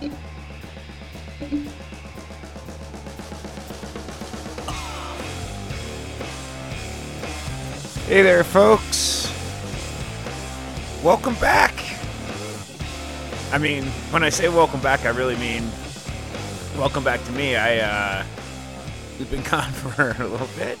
Hey 0.00 0.08
there, 8.22 8.42
folks. 8.44 9.30
Welcome 11.04 11.34
back. 11.34 11.74
I 13.52 13.58
mean, 13.58 13.84
when 14.10 14.24
I 14.24 14.30
say 14.30 14.48
welcome 14.48 14.80
back, 14.80 15.04
I 15.04 15.10
really 15.10 15.36
mean 15.36 15.70
welcome 16.78 17.04
back 17.04 17.22
to 17.24 17.32
me. 17.32 17.56
I, 17.56 17.80
uh, 17.80 18.24
we've 19.18 19.30
been 19.30 19.42
gone 19.50 19.70
for 19.70 20.12
a 20.18 20.26
little 20.26 20.48
bit. 20.56 20.78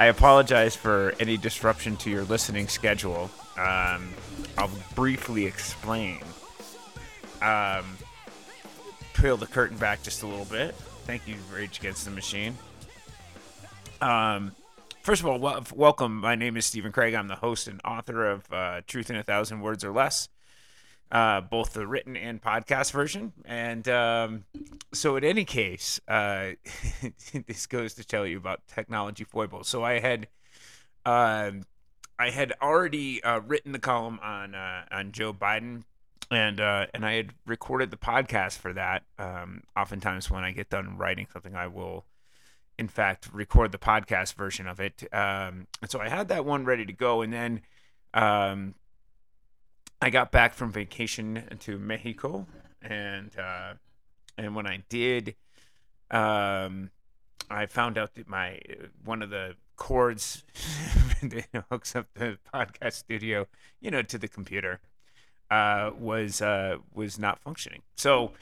I 0.00 0.06
apologize 0.06 0.74
for 0.74 1.12
any 1.20 1.36
disruption 1.36 1.98
to 1.98 2.10
your 2.10 2.24
listening 2.24 2.68
schedule. 2.68 3.30
Um, 3.58 4.14
I'll 4.56 4.70
briefly 4.94 5.44
explain. 5.44 6.20
Um, 7.44 7.84
peel 9.12 9.36
the 9.36 9.46
curtain 9.46 9.76
back 9.76 10.02
just 10.02 10.22
a 10.22 10.26
little 10.26 10.46
bit. 10.46 10.74
Thank 11.04 11.28
you, 11.28 11.36
Rage 11.52 11.78
Against 11.78 12.06
the 12.06 12.10
Machine. 12.10 12.56
Um, 14.00 14.52
first 15.02 15.20
of 15.20 15.26
all, 15.26 15.38
wel- 15.38 15.62
welcome. 15.74 16.20
My 16.20 16.36
name 16.36 16.56
is 16.56 16.64
Stephen 16.64 16.90
Craig. 16.90 17.12
I'm 17.12 17.28
the 17.28 17.36
host 17.36 17.68
and 17.68 17.82
author 17.84 18.26
of 18.26 18.50
uh, 18.50 18.80
Truth 18.86 19.10
in 19.10 19.16
a 19.16 19.22
Thousand 19.22 19.60
Words 19.60 19.84
or 19.84 19.92
Less, 19.92 20.30
uh, 21.12 21.42
both 21.42 21.74
the 21.74 21.86
written 21.86 22.16
and 22.16 22.40
podcast 22.40 22.92
version. 22.92 23.34
And 23.44 23.86
um, 23.90 24.44
so, 24.94 25.16
in 25.16 25.24
any 25.24 25.44
case, 25.44 26.00
uh, 26.08 26.52
this 27.46 27.66
goes 27.66 27.92
to 27.94 28.04
tell 28.04 28.26
you 28.26 28.38
about 28.38 28.66
technology 28.68 29.24
foibles. 29.24 29.68
So, 29.68 29.84
I 29.84 30.00
had. 30.00 30.28
Um, 31.04 31.64
I 32.18 32.30
had 32.30 32.54
already 32.62 33.22
uh, 33.22 33.40
written 33.40 33.72
the 33.72 33.78
column 33.78 34.18
on 34.22 34.54
uh, 34.54 34.84
on 34.90 35.12
Joe 35.12 35.34
Biden, 35.34 35.82
and 36.34 36.60
uh, 36.60 36.86
and 36.94 37.04
I 37.04 37.14
had 37.14 37.34
recorded 37.46 37.90
the 37.90 37.96
podcast 37.96 38.58
for 38.58 38.72
that. 38.72 39.04
Um, 39.18 39.62
oftentimes, 39.76 40.30
when 40.30 40.44
I 40.44 40.52
get 40.52 40.70
done 40.70 40.96
writing 40.96 41.26
something, 41.32 41.54
I 41.54 41.66
will, 41.66 42.04
in 42.78 42.88
fact, 42.88 43.28
record 43.32 43.72
the 43.72 43.78
podcast 43.78 44.34
version 44.34 44.66
of 44.66 44.80
it. 44.80 45.04
Um, 45.12 45.66
and 45.80 45.90
so 45.90 46.00
I 46.00 46.08
had 46.08 46.28
that 46.28 46.44
one 46.44 46.64
ready 46.64 46.84
to 46.86 46.92
go, 46.92 47.22
and 47.22 47.32
then 47.32 47.62
um, 48.12 48.74
I 50.00 50.10
got 50.10 50.32
back 50.32 50.54
from 50.54 50.70
vacation 50.70 51.44
to 51.60 51.78
Mexico, 51.78 52.46
and 52.82 53.30
uh, 53.38 53.74
and 54.36 54.54
when 54.54 54.66
I 54.66 54.82
did, 54.88 55.36
um, 56.10 56.90
I 57.50 57.66
found 57.66 57.98
out 57.98 58.14
that 58.14 58.28
my 58.28 58.60
one 59.04 59.22
of 59.22 59.30
the 59.30 59.56
cords 59.76 60.44
hooks 61.70 61.96
up 61.96 62.06
the 62.14 62.38
podcast 62.52 62.92
studio, 62.92 63.46
you 63.80 63.90
know, 63.90 64.02
to 64.02 64.18
the 64.18 64.28
computer, 64.28 64.80
uh, 65.50 65.90
was 65.98 66.40
uh, 66.40 66.76
was 66.92 67.18
not 67.18 67.40
functioning. 67.40 67.82
So 67.96 68.32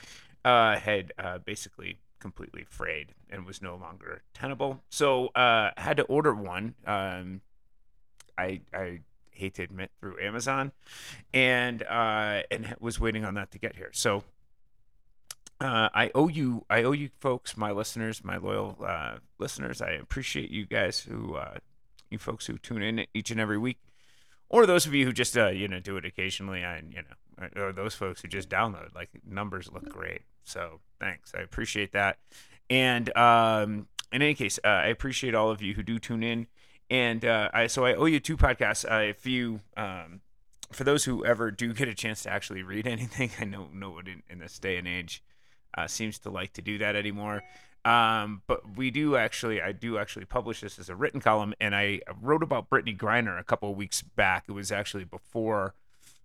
uh, 0.45 0.79
had 0.79 1.13
uh, 1.19 1.39
basically 1.39 1.99
completely 2.21 2.65
frayed 2.69 3.15
and 3.31 3.45
was 3.45 3.61
no 3.61 3.75
longer 3.77 4.23
tenable. 4.35 4.83
So 4.89 5.29
uh, 5.29 5.71
had 5.77 5.97
to 5.99 6.05
order 6.05 6.35
one. 6.35 6.75
Um, 6.87 7.41
I 8.39 8.61
I 8.73 9.01
hate 9.31 9.55
to 9.55 9.63
admit 9.63 9.91
through 10.01 10.21
Amazon, 10.21 10.73
and 11.35 11.83
uh, 11.83 12.43
and 12.51 12.75
was 12.81 13.01
waiting 13.01 13.25
on 13.25 13.35
that 13.35 13.51
to 13.53 13.59
get 13.59 13.77
here. 13.77 13.91
So 13.93 14.25
uh, 15.61 15.89
I 15.95 16.11
owe 16.15 16.29
you, 16.29 16.65
I 16.69 16.83
owe 16.83 16.93
you 16.93 17.11
folks, 17.21 17.57
my 17.57 17.71
listeners, 17.71 18.25
my 18.25 18.37
loyal 18.37 18.79
listeners. 19.39 19.83
I 19.83 19.91
appreciate 19.91 20.51
you 20.51 20.67
guys 20.67 21.01
who, 21.01 21.37
uh, 21.37 21.59
you 22.11 22.19
folks 22.19 22.47
who 22.47 22.59
tune 22.59 22.83
in 22.83 23.07
each 23.15 23.31
and 23.31 23.41
every 23.41 23.59
week, 23.59 23.79
or 24.53 24.67
those 24.67 24.87
of 24.87 24.95
you 24.95 25.05
who 25.07 25.13
just, 25.13 25.37
uh, 25.37 25.49
you 25.49 25.67
know, 25.67 25.81
do 25.81 25.97
it 25.97 26.05
occasionally. 26.05 26.63
And 26.63 26.93
you 26.93 27.03
know, 27.03 27.49
or 27.57 27.73
those 27.73 27.95
folks 27.95 28.23
who 28.23 28.29
just 28.29 28.49
download. 28.49 28.95
Like 28.95 29.11
numbers 29.29 29.69
look 29.73 29.89
great, 29.89 30.23
so 30.45 30.81
thanks. 31.01 31.33
I 31.37 31.41
appreciate 31.41 31.93
that. 31.93 32.19
And 32.71 33.15
um, 33.17 33.89
in 34.13 34.23
any 34.23 34.35
case, 34.35 34.61
uh, 34.65 34.69
I 34.69 34.87
appreciate 34.87 35.35
all 35.35 35.51
of 35.51 35.61
you 35.61 35.75
who 35.75 35.83
do 35.83 35.99
tune 35.99 36.23
in. 36.23 36.47
And 36.91 37.25
uh, 37.25 37.51
I, 37.53 37.67
so 37.67 37.85
I 37.85 37.95
owe 37.95 38.05
you 38.05 38.21
two 38.21 38.37
podcasts. 38.37 38.85
Uh, 38.91 39.09
if 39.09 39.27
you, 39.27 39.61
um, 39.77 40.21
for 40.71 40.85
those 40.85 41.05
who 41.05 41.25
ever 41.25 41.51
do 41.51 41.73
get 41.73 41.89
a 41.89 41.95
chance 41.95 42.23
to 42.25 42.31
actually 42.31 42.63
read 42.63 42.87
anything, 42.87 43.31
I 43.41 43.45
know 43.45 43.69
no 43.73 43.91
one 43.91 44.07
in, 44.07 44.23
in 44.29 44.39
this 44.39 44.59
day 44.59 44.77
and 44.77 44.87
age 44.87 45.23
uh, 45.77 45.87
seems 45.87 46.19
to 46.21 46.31
like 46.31 46.53
to 46.55 46.63
do 46.63 46.79
that 46.79 46.95
anymore. 46.95 47.43
Um, 47.85 48.43
but 48.47 48.77
we 48.77 48.91
do 48.91 49.17
actually, 49.17 49.61
I 49.61 49.73
do 49.73 49.99
actually 49.99 50.25
publish 50.25 50.61
this 50.61 50.79
as 50.79 50.89
a 50.89 50.95
written 50.95 51.21
column, 51.21 51.53
and 51.61 51.75
I 51.75 52.01
wrote 52.21 52.43
about 52.43 52.71
Brittney 52.71 52.97
Griner 52.97 53.39
a 53.39 53.45
couple 53.45 53.71
of 53.71 53.77
weeks 53.77 54.03
back. 54.03 54.45
It 54.49 54.53
was 54.53 54.71
actually 54.71 55.05
before 55.05 55.75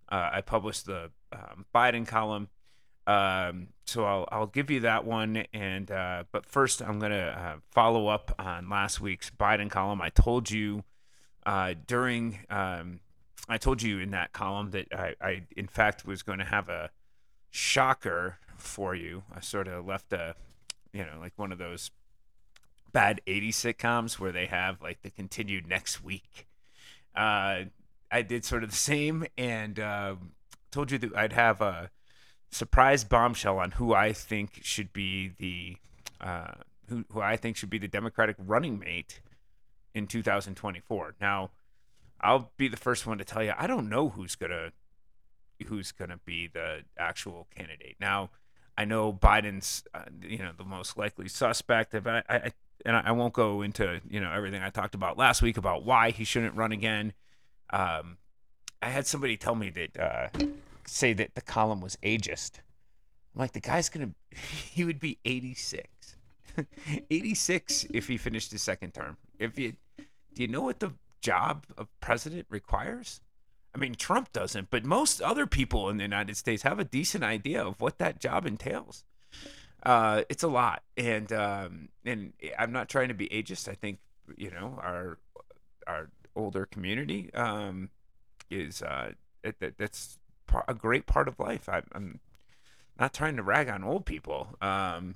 uh, 0.08 0.30
I 0.32 0.40
published 0.40 0.86
the 0.86 1.10
um, 1.32 1.66
Biden 1.74 2.06
column. 2.06 2.48
Um, 3.06 3.68
so 3.86 4.04
I'll 4.04 4.28
I'll 4.30 4.46
give 4.46 4.70
you 4.70 4.80
that 4.80 5.06
one, 5.06 5.44
and 5.54 5.90
uh, 5.90 6.24
but 6.30 6.44
first 6.44 6.82
I'm 6.82 6.98
gonna 6.98 7.16
uh, 7.16 7.60
follow 7.70 8.06
up 8.08 8.34
on 8.38 8.68
last 8.68 9.00
week's 9.00 9.30
Biden 9.30 9.70
column. 9.70 10.02
I 10.02 10.10
told 10.10 10.50
you 10.50 10.84
uh, 11.46 11.72
during 11.86 12.40
um, 12.50 13.00
I 13.48 13.56
told 13.56 13.80
you 13.80 13.98
in 13.98 14.10
that 14.10 14.32
column 14.32 14.72
that 14.72 14.88
I, 14.92 15.14
I 15.20 15.42
in 15.56 15.66
fact 15.66 16.06
was 16.06 16.22
going 16.22 16.38
to 16.38 16.44
have 16.44 16.68
a 16.68 16.90
shocker 17.50 18.38
for 18.58 18.94
you. 18.94 19.22
I 19.34 19.40
sort 19.40 19.68
of 19.68 19.86
left 19.86 20.12
a, 20.12 20.34
you 20.92 21.04
know, 21.04 21.18
like 21.18 21.32
one 21.36 21.52
of 21.52 21.58
those 21.58 21.90
bad 22.92 23.20
80s 23.26 23.50
sitcoms 23.50 24.18
where 24.18 24.32
they 24.32 24.46
have 24.46 24.80
like 24.80 25.02
the 25.02 25.10
continued 25.10 25.66
next 25.68 26.02
week. 26.02 26.46
Uh, 27.14 27.64
I 28.10 28.22
did 28.22 28.44
sort 28.44 28.64
of 28.64 28.70
the 28.70 28.76
same 28.76 29.26
and 29.36 29.78
uh, 29.78 30.16
told 30.70 30.90
you 30.90 30.98
that 30.98 31.16
I'd 31.16 31.32
have 31.32 31.60
a 31.60 31.90
surprise 32.50 33.04
bombshell 33.04 33.58
on 33.58 33.72
who 33.72 33.92
I 33.92 34.12
think 34.12 34.60
should 34.62 34.92
be 34.92 35.32
the 35.38 35.76
uh, 36.20 36.54
who 36.88 37.04
who 37.12 37.20
I 37.20 37.36
think 37.36 37.56
should 37.56 37.70
be 37.70 37.78
the 37.78 37.88
Democratic 37.88 38.36
running 38.38 38.78
mate 38.78 39.20
in 39.94 40.06
2024. 40.06 41.16
Now, 41.20 41.50
I'll 42.20 42.50
be 42.56 42.68
the 42.68 42.76
first 42.76 43.06
one 43.06 43.18
to 43.18 43.24
tell 43.24 43.42
you 43.42 43.52
I 43.56 43.66
don't 43.66 43.88
know 43.88 44.08
who's 44.10 44.34
gonna 44.34 44.72
who's 45.66 45.92
gonna 45.92 46.20
be 46.24 46.46
the 46.46 46.84
actual 46.98 47.46
candidate. 47.54 47.96
Now, 48.00 48.30
I 48.78 48.84
know 48.84 49.12
Biden's 49.12 49.82
uh, 49.92 50.04
you 50.22 50.38
know 50.38 50.52
the 50.56 50.64
most 50.64 50.96
likely 50.96 51.28
suspect. 51.28 51.96
I, 51.96 52.22
I 52.28 52.52
and 52.86 52.96
I 52.96 53.10
won't 53.10 53.34
go 53.34 53.62
into 53.62 54.00
you 54.08 54.20
know 54.20 54.30
everything 54.32 54.62
I 54.62 54.70
talked 54.70 54.94
about 54.94 55.18
last 55.18 55.42
week 55.42 55.56
about 55.56 55.84
why 55.84 56.10
he 56.10 56.22
shouldn't 56.22 56.54
run 56.54 56.70
again. 56.70 57.12
Um, 57.70 58.18
I 58.80 58.90
had 58.90 59.04
somebody 59.04 59.36
tell 59.36 59.56
me 59.56 59.70
that 59.70 59.98
uh, 60.00 60.28
say 60.86 61.12
that 61.12 61.34
the 61.34 61.40
column 61.40 61.80
was 61.80 61.98
ageist. 62.04 62.60
I'm 63.34 63.40
like, 63.40 63.52
the 63.52 63.60
guy's 63.60 63.88
gonna 63.88 64.10
he 64.70 64.84
would 64.84 65.00
be 65.00 65.18
86, 65.24 66.16
86 67.10 67.86
if 67.92 68.06
he 68.06 68.16
finished 68.16 68.52
his 68.52 68.62
second 68.62 68.94
term. 68.94 69.16
If 69.40 69.58
you 69.58 69.72
do 70.34 70.42
you 70.42 70.48
know 70.48 70.62
what 70.62 70.78
the 70.78 70.92
job 71.20 71.66
of 71.76 71.88
president 72.00 72.46
requires? 72.48 73.20
I 73.74 73.78
mean, 73.78 73.94
Trump 73.94 74.32
doesn't, 74.32 74.70
but 74.70 74.84
most 74.84 75.20
other 75.20 75.46
people 75.46 75.88
in 75.88 75.98
the 75.98 76.02
United 76.02 76.36
States 76.36 76.62
have 76.62 76.78
a 76.78 76.84
decent 76.84 77.22
idea 77.22 77.62
of 77.62 77.80
what 77.80 77.98
that 77.98 78.20
job 78.20 78.46
entails. 78.46 79.04
Uh, 79.82 80.22
it's 80.28 80.42
a 80.42 80.48
lot, 80.48 80.82
and 80.96 81.32
um, 81.32 81.88
and 82.04 82.32
I'm 82.58 82.72
not 82.72 82.88
trying 82.88 83.08
to 83.08 83.14
be 83.14 83.28
ageist. 83.28 83.68
I 83.68 83.74
think 83.74 83.98
you 84.36 84.50
know 84.50 84.78
our 84.82 85.18
our 85.86 86.10
older 86.34 86.66
community 86.66 87.32
um, 87.34 87.90
is 88.50 88.82
uh, 88.82 89.12
that, 89.42 89.78
that's 89.78 90.18
a 90.66 90.74
great 90.74 91.06
part 91.06 91.28
of 91.28 91.38
life. 91.38 91.68
I, 91.68 91.82
am 91.94 92.20
not 92.98 93.14
trying 93.14 93.36
to 93.36 93.42
rag 93.42 93.68
on 93.68 93.84
old 93.84 94.04
people, 94.04 94.56
um, 94.60 95.14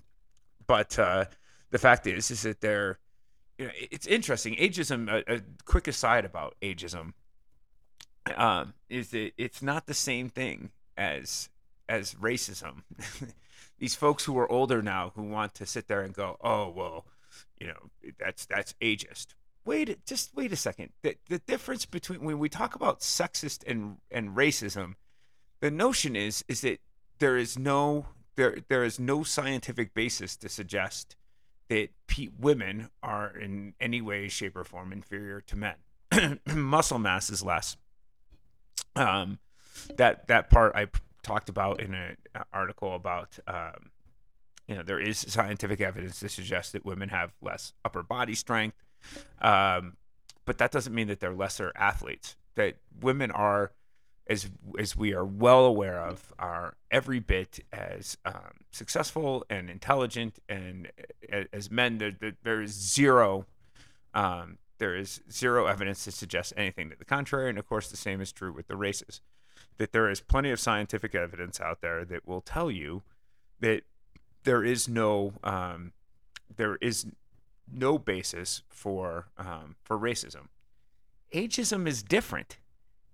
but 0.66 0.96
uh, 0.98 1.24
the 1.70 1.78
fact 1.78 2.06
is, 2.06 2.30
is 2.30 2.42
that 2.42 2.60
they're 2.60 2.98
you 3.58 3.66
know, 3.66 3.72
it's 3.90 4.06
interesting. 4.06 4.54
Ageism. 4.56 5.10
A, 5.10 5.36
a 5.36 5.40
quick 5.64 5.88
aside 5.88 6.24
about 6.24 6.54
ageism 6.62 7.14
um, 8.36 8.74
is 8.88 9.10
that 9.10 9.32
it's 9.36 9.62
not 9.62 9.86
the 9.86 9.94
same 9.94 10.28
thing 10.28 10.70
as 10.96 11.48
as 11.88 12.14
racism. 12.14 12.82
These 13.78 13.94
folks 13.94 14.24
who 14.24 14.38
are 14.38 14.50
older 14.50 14.80
now 14.82 15.12
who 15.16 15.22
want 15.22 15.54
to 15.54 15.66
sit 15.66 15.88
there 15.88 16.02
and 16.02 16.14
go, 16.14 16.36
"Oh, 16.40 16.70
well, 16.70 17.06
you 17.58 17.66
know, 17.66 18.12
that's 18.18 18.46
that's 18.46 18.74
ageist." 18.80 19.28
Wait, 19.64 20.04
just 20.06 20.34
wait 20.34 20.52
a 20.52 20.56
second. 20.56 20.90
The, 21.02 21.16
the 21.28 21.38
difference 21.38 21.86
between 21.86 22.24
when 22.24 22.38
we 22.38 22.48
talk 22.48 22.74
about 22.74 23.00
sexist 23.00 23.62
and 23.66 23.98
and 24.10 24.36
racism, 24.36 24.94
the 25.60 25.70
notion 25.70 26.16
is 26.16 26.44
is 26.48 26.60
that 26.62 26.80
there 27.18 27.36
is 27.36 27.58
no 27.58 28.06
there 28.36 28.58
there 28.68 28.84
is 28.84 28.98
no 28.98 29.22
scientific 29.22 29.94
basis 29.94 30.36
to 30.36 30.48
suggest 30.48 31.16
that 31.68 31.90
women 32.38 32.90
are 33.02 33.34
in 33.34 33.72
any 33.80 34.02
way, 34.02 34.28
shape, 34.28 34.56
or 34.56 34.64
form 34.64 34.92
inferior 34.92 35.40
to 35.40 35.56
men. 35.56 35.76
Muscle 36.46 36.98
mass 36.98 37.30
is 37.30 37.42
less 37.42 37.76
um, 38.96 39.38
that 39.96 40.26
that 40.28 40.50
part 40.50 40.74
I 40.74 40.88
talked 41.22 41.48
about 41.48 41.80
in 41.80 41.94
an 41.94 42.16
article 42.52 42.94
about 42.94 43.38
um, 43.46 43.90
you 44.66 44.76
know 44.76 44.82
there 44.82 45.00
is 45.00 45.18
scientific 45.18 45.80
evidence 45.80 46.20
to 46.20 46.28
suggest 46.28 46.72
that 46.72 46.84
women 46.84 47.08
have 47.08 47.32
less 47.40 47.72
upper 47.84 48.02
body 48.02 48.34
strength, 48.34 48.76
um, 49.40 49.96
but 50.44 50.58
that 50.58 50.70
doesn't 50.70 50.94
mean 50.94 51.08
that 51.08 51.20
they're 51.20 51.34
lesser 51.34 51.72
athletes. 51.76 52.36
That 52.54 52.76
women 53.00 53.30
are 53.30 53.72
as 54.26 54.50
as 54.78 54.96
we 54.96 55.12
are 55.12 55.24
well 55.24 55.64
aware 55.64 56.00
of, 56.00 56.32
are 56.38 56.76
every 56.90 57.18
bit 57.18 57.60
as 57.72 58.16
um, 58.24 58.64
successful 58.70 59.44
and 59.50 59.68
intelligent. 59.68 60.38
And 60.48 60.88
as 61.52 61.70
men, 61.70 61.98
there, 61.98 62.34
there 62.42 62.62
is 62.62 62.72
zero 62.72 63.46
um, 64.14 64.58
there 64.82 64.96
is 64.96 65.20
zero 65.30 65.66
evidence 65.66 66.02
to 66.02 66.10
suggest 66.10 66.52
anything 66.56 66.90
to 66.90 66.96
the 66.96 67.04
contrary. 67.04 67.48
And 67.48 67.56
of 67.56 67.68
course, 67.68 67.88
the 67.88 67.96
same 67.96 68.20
is 68.20 68.32
true 68.32 68.52
with 68.52 68.66
the 68.66 68.74
races. 68.74 69.20
That 69.78 69.92
there 69.92 70.10
is 70.10 70.20
plenty 70.20 70.50
of 70.50 70.58
scientific 70.58 71.14
evidence 71.14 71.60
out 71.60 71.82
there 71.82 72.04
that 72.04 72.26
will 72.26 72.40
tell 72.40 72.68
you 72.68 73.02
that 73.60 73.82
there 74.42 74.64
is 74.64 74.88
no 74.88 75.34
um, 75.44 75.92
there 76.56 76.78
is 76.80 77.06
no 77.72 77.96
basis 77.96 78.62
for 78.68 79.28
um, 79.38 79.76
for 79.84 79.96
racism. 79.96 80.48
Ageism 81.32 81.86
is 81.86 82.02
different. 82.02 82.58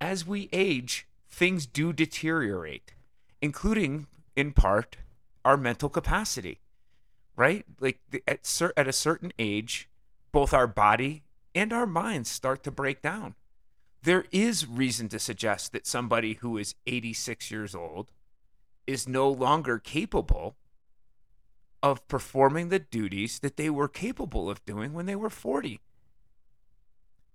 As 0.01 0.27
we 0.27 0.49
age, 0.55 1.07
things 1.29 1.67
do 1.67 1.93
deteriorate, 1.93 2.95
including 3.43 4.07
in 4.35 4.53
part 4.53 4.97
our 5.45 5.59
mental 5.59 5.91
capacity. 5.91 6.61
Right? 7.37 7.67
Like 7.79 7.99
at 8.27 8.47
cer- 8.47 8.73
at 8.75 8.89
a 8.89 8.93
certain 8.93 9.35
age, 9.39 9.91
both 10.33 10.55
our 10.55 10.67
body 10.67 11.25
and 11.59 11.73
our 11.73 11.87
minds 11.87 12.31
start 12.31 12.63
to 12.63 12.71
break 12.71 13.03
down. 13.03 13.35
There 14.03 14.27
is 14.31 14.67
reason 14.67 15.09
to 15.09 15.19
suggest 15.19 15.73
that 15.73 15.89
somebody 15.89 16.35
who 16.35 16.57
is 16.57 16.77
86 16.87 17.51
years 17.51 17.75
old 17.75 18.13
is 18.87 19.09
no 19.09 19.29
longer 19.29 19.79
capable 19.79 20.57
of 21.83 22.07
performing 22.07 22.69
the 22.69 22.79
duties 22.79 23.41
that 23.41 23.57
they 23.57 23.69
were 23.69 23.89
capable 23.89 24.49
of 24.49 24.65
doing 24.65 24.93
when 24.93 25.07
they 25.07 25.17
were 25.17 25.31
40. 25.31 25.81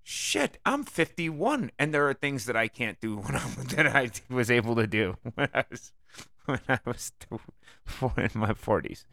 Shit, 0.04 0.58
I'm 0.66 0.86
51 0.86 1.72
and 1.78 1.94
there 1.94 2.08
are 2.08 2.14
things 2.14 2.46
that 2.46 2.56
I 2.56 2.70
can't 2.70 3.00
do 3.02 3.18
when 3.24 3.36
I 3.36 3.46
that 3.76 3.88
I 3.88 4.10
was 4.34 4.50
able 4.50 4.76
to 4.76 4.88
do 4.88 5.18
when 5.36 5.50
I 5.54 5.66
was 5.70 5.92
when 6.46 6.62
I 6.70 6.80
was 6.86 7.12
in 8.02 8.30
my 8.36 8.54
40s. 8.54 9.06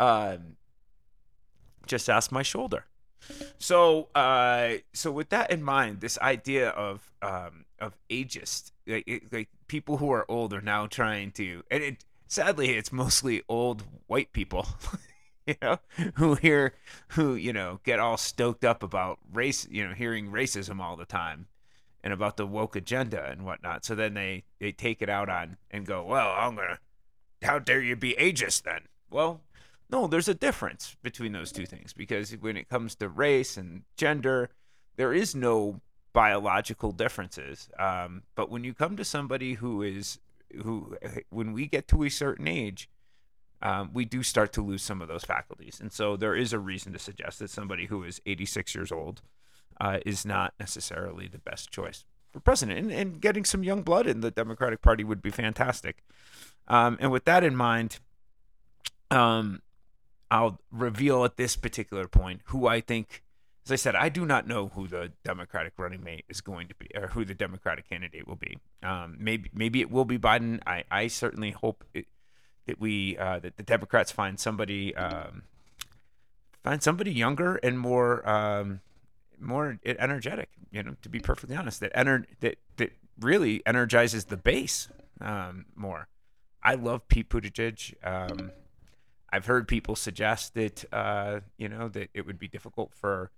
Um, 0.00 0.56
just 1.86 2.08
ask 2.08 2.32
my 2.32 2.42
shoulder. 2.42 2.86
So, 3.58 4.08
uh, 4.14 4.74
so 4.92 5.12
with 5.12 5.28
that 5.30 5.50
in 5.50 5.62
mind, 5.62 6.00
this 6.00 6.18
idea 6.18 6.70
of 6.70 7.12
um, 7.22 7.64
of 7.78 7.96
ageist, 8.10 8.72
like, 8.86 9.28
like 9.30 9.48
people 9.68 9.98
who 9.98 10.10
are 10.12 10.30
old 10.30 10.52
are 10.52 10.60
now 10.60 10.86
trying 10.86 11.30
to, 11.32 11.62
and 11.70 11.82
it, 11.82 12.04
sadly, 12.26 12.70
it's 12.70 12.92
mostly 12.92 13.42
old 13.48 13.84
white 14.06 14.32
people, 14.32 14.66
you 15.46 15.54
know, 15.62 15.78
who 16.14 16.34
hear, 16.34 16.74
who 17.08 17.34
you 17.34 17.52
know, 17.52 17.80
get 17.84 17.98
all 17.98 18.16
stoked 18.16 18.64
up 18.64 18.82
about 18.82 19.18
race, 19.32 19.66
you 19.70 19.86
know, 19.86 19.94
hearing 19.94 20.30
racism 20.30 20.80
all 20.80 20.96
the 20.96 21.04
time, 21.04 21.46
and 22.02 22.12
about 22.12 22.36
the 22.36 22.46
woke 22.46 22.76
agenda 22.76 23.24
and 23.30 23.44
whatnot. 23.44 23.84
So 23.84 23.94
then 23.94 24.14
they 24.14 24.44
they 24.60 24.72
take 24.72 25.02
it 25.02 25.08
out 25.08 25.28
on 25.28 25.56
and 25.70 25.86
go, 25.86 26.04
well, 26.04 26.34
I'm 26.36 26.56
gonna, 26.56 26.78
how 27.42 27.58
dare 27.58 27.82
you 27.82 27.96
be 27.96 28.14
ageist 28.18 28.62
then? 28.62 28.82
Well, 29.10 29.42
no, 29.90 30.06
there's 30.06 30.28
a 30.28 30.34
difference 30.34 30.96
between 31.02 31.32
those 31.32 31.52
two 31.52 31.66
things 31.66 31.92
because 31.92 32.32
when 32.32 32.56
it 32.56 32.68
comes 32.68 32.94
to 32.96 33.08
race 33.08 33.56
and 33.56 33.82
gender, 33.96 34.50
there 34.96 35.12
is 35.12 35.34
no 35.34 35.80
biological 36.12 36.92
differences. 36.92 37.68
Um, 37.78 38.22
but 38.34 38.50
when 38.50 38.64
you 38.64 38.74
come 38.74 38.96
to 38.96 39.04
somebody 39.04 39.54
who 39.54 39.82
is 39.82 40.18
who, 40.62 40.96
when 41.30 41.52
we 41.52 41.66
get 41.66 41.88
to 41.88 42.04
a 42.04 42.10
certain 42.10 42.46
age, 42.46 42.88
um, 43.62 43.90
we 43.94 44.04
do 44.04 44.22
start 44.22 44.52
to 44.54 44.62
lose 44.62 44.82
some 44.82 45.00
of 45.00 45.08
those 45.08 45.24
faculties, 45.24 45.78
and 45.80 45.92
so 45.92 46.16
there 46.16 46.34
is 46.34 46.52
a 46.52 46.58
reason 46.58 46.92
to 46.92 46.98
suggest 46.98 47.38
that 47.38 47.48
somebody 47.48 47.86
who 47.86 48.02
is 48.02 48.20
86 48.26 48.74
years 48.74 48.90
old 48.90 49.22
uh, 49.80 50.00
is 50.04 50.26
not 50.26 50.52
necessarily 50.58 51.28
the 51.28 51.38
best 51.38 51.70
choice 51.70 52.04
for 52.32 52.40
president. 52.40 52.78
And, 52.78 52.92
and, 52.92 53.20
getting 53.20 53.44
some 53.44 53.62
young 53.62 53.82
blood 53.82 54.06
in 54.06 54.20
the 54.20 54.30
Democratic 54.30 54.82
Party 54.82 55.04
would 55.04 55.22
be 55.22 55.30
fantastic. 55.30 56.02
Um, 56.66 56.96
and 57.00 57.10
with 57.12 57.24
that 57.26 57.44
in 57.44 57.54
mind, 57.54 58.00
um, 59.10 59.60
I'll 60.32 60.58
reveal 60.70 61.26
at 61.26 61.36
this 61.36 61.56
particular 61.56 62.08
point 62.08 62.40
who 62.46 62.66
I 62.66 62.80
think, 62.80 63.22
as 63.66 63.72
I 63.72 63.76
said, 63.76 63.94
I 63.94 64.08
do 64.08 64.24
not 64.24 64.46
know 64.46 64.68
who 64.68 64.88
the 64.88 65.12
Democratic 65.24 65.74
running 65.76 66.02
mate 66.02 66.24
is 66.30 66.40
going 66.40 66.68
to 66.68 66.74
be, 66.74 66.88
or 66.94 67.08
who 67.08 67.26
the 67.26 67.34
Democratic 67.34 67.86
candidate 67.86 68.26
will 68.26 68.36
be. 68.36 68.56
Um, 68.82 69.18
maybe 69.20 69.50
maybe 69.52 69.82
it 69.82 69.90
will 69.90 70.06
be 70.06 70.18
Biden. 70.18 70.60
I, 70.66 70.84
I 70.90 71.08
certainly 71.08 71.50
hope 71.50 71.84
it, 71.92 72.06
that 72.66 72.80
we 72.80 73.18
uh, 73.18 73.40
that 73.40 73.58
the 73.58 73.62
Democrats 73.62 74.10
find 74.10 74.40
somebody 74.40 74.96
um, 74.96 75.42
find 76.64 76.82
somebody 76.82 77.12
younger 77.12 77.56
and 77.56 77.78
more 77.78 78.26
um, 78.26 78.80
more 79.38 79.78
energetic. 79.84 80.48
You 80.70 80.82
know, 80.82 80.96
to 81.02 81.10
be 81.10 81.20
perfectly 81.20 81.56
honest, 81.56 81.80
that 81.80 81.92
ener- 81.92 82.24
that 82.40 82.56
that 82.78 82.92
really 83.20 83.60
energizes 83.66 84.24
the 84.24 84.38
base 84.38 84.88
um, 85.20 85.66
more. 85.76 86.08
I 86.62 86.74
love 86.76 87.06
Pete 87.08 87.28
Buttigieg. 87.28 87.96
Um, 88.02 88.52
I've 89.32 89.46
heard 89.46 89.66
people 89.66 89.96
suggest 89.96 90.54
that 90.54 90.84
uh, 90.92 91.40
you 91.56 91.68
know 91.68 91.88
that 91.88 92.10
it 92.12 92.26
would 92.26 92.38
be 92.38 92.48
difficult 92.48 92.92
for 92.92 93.30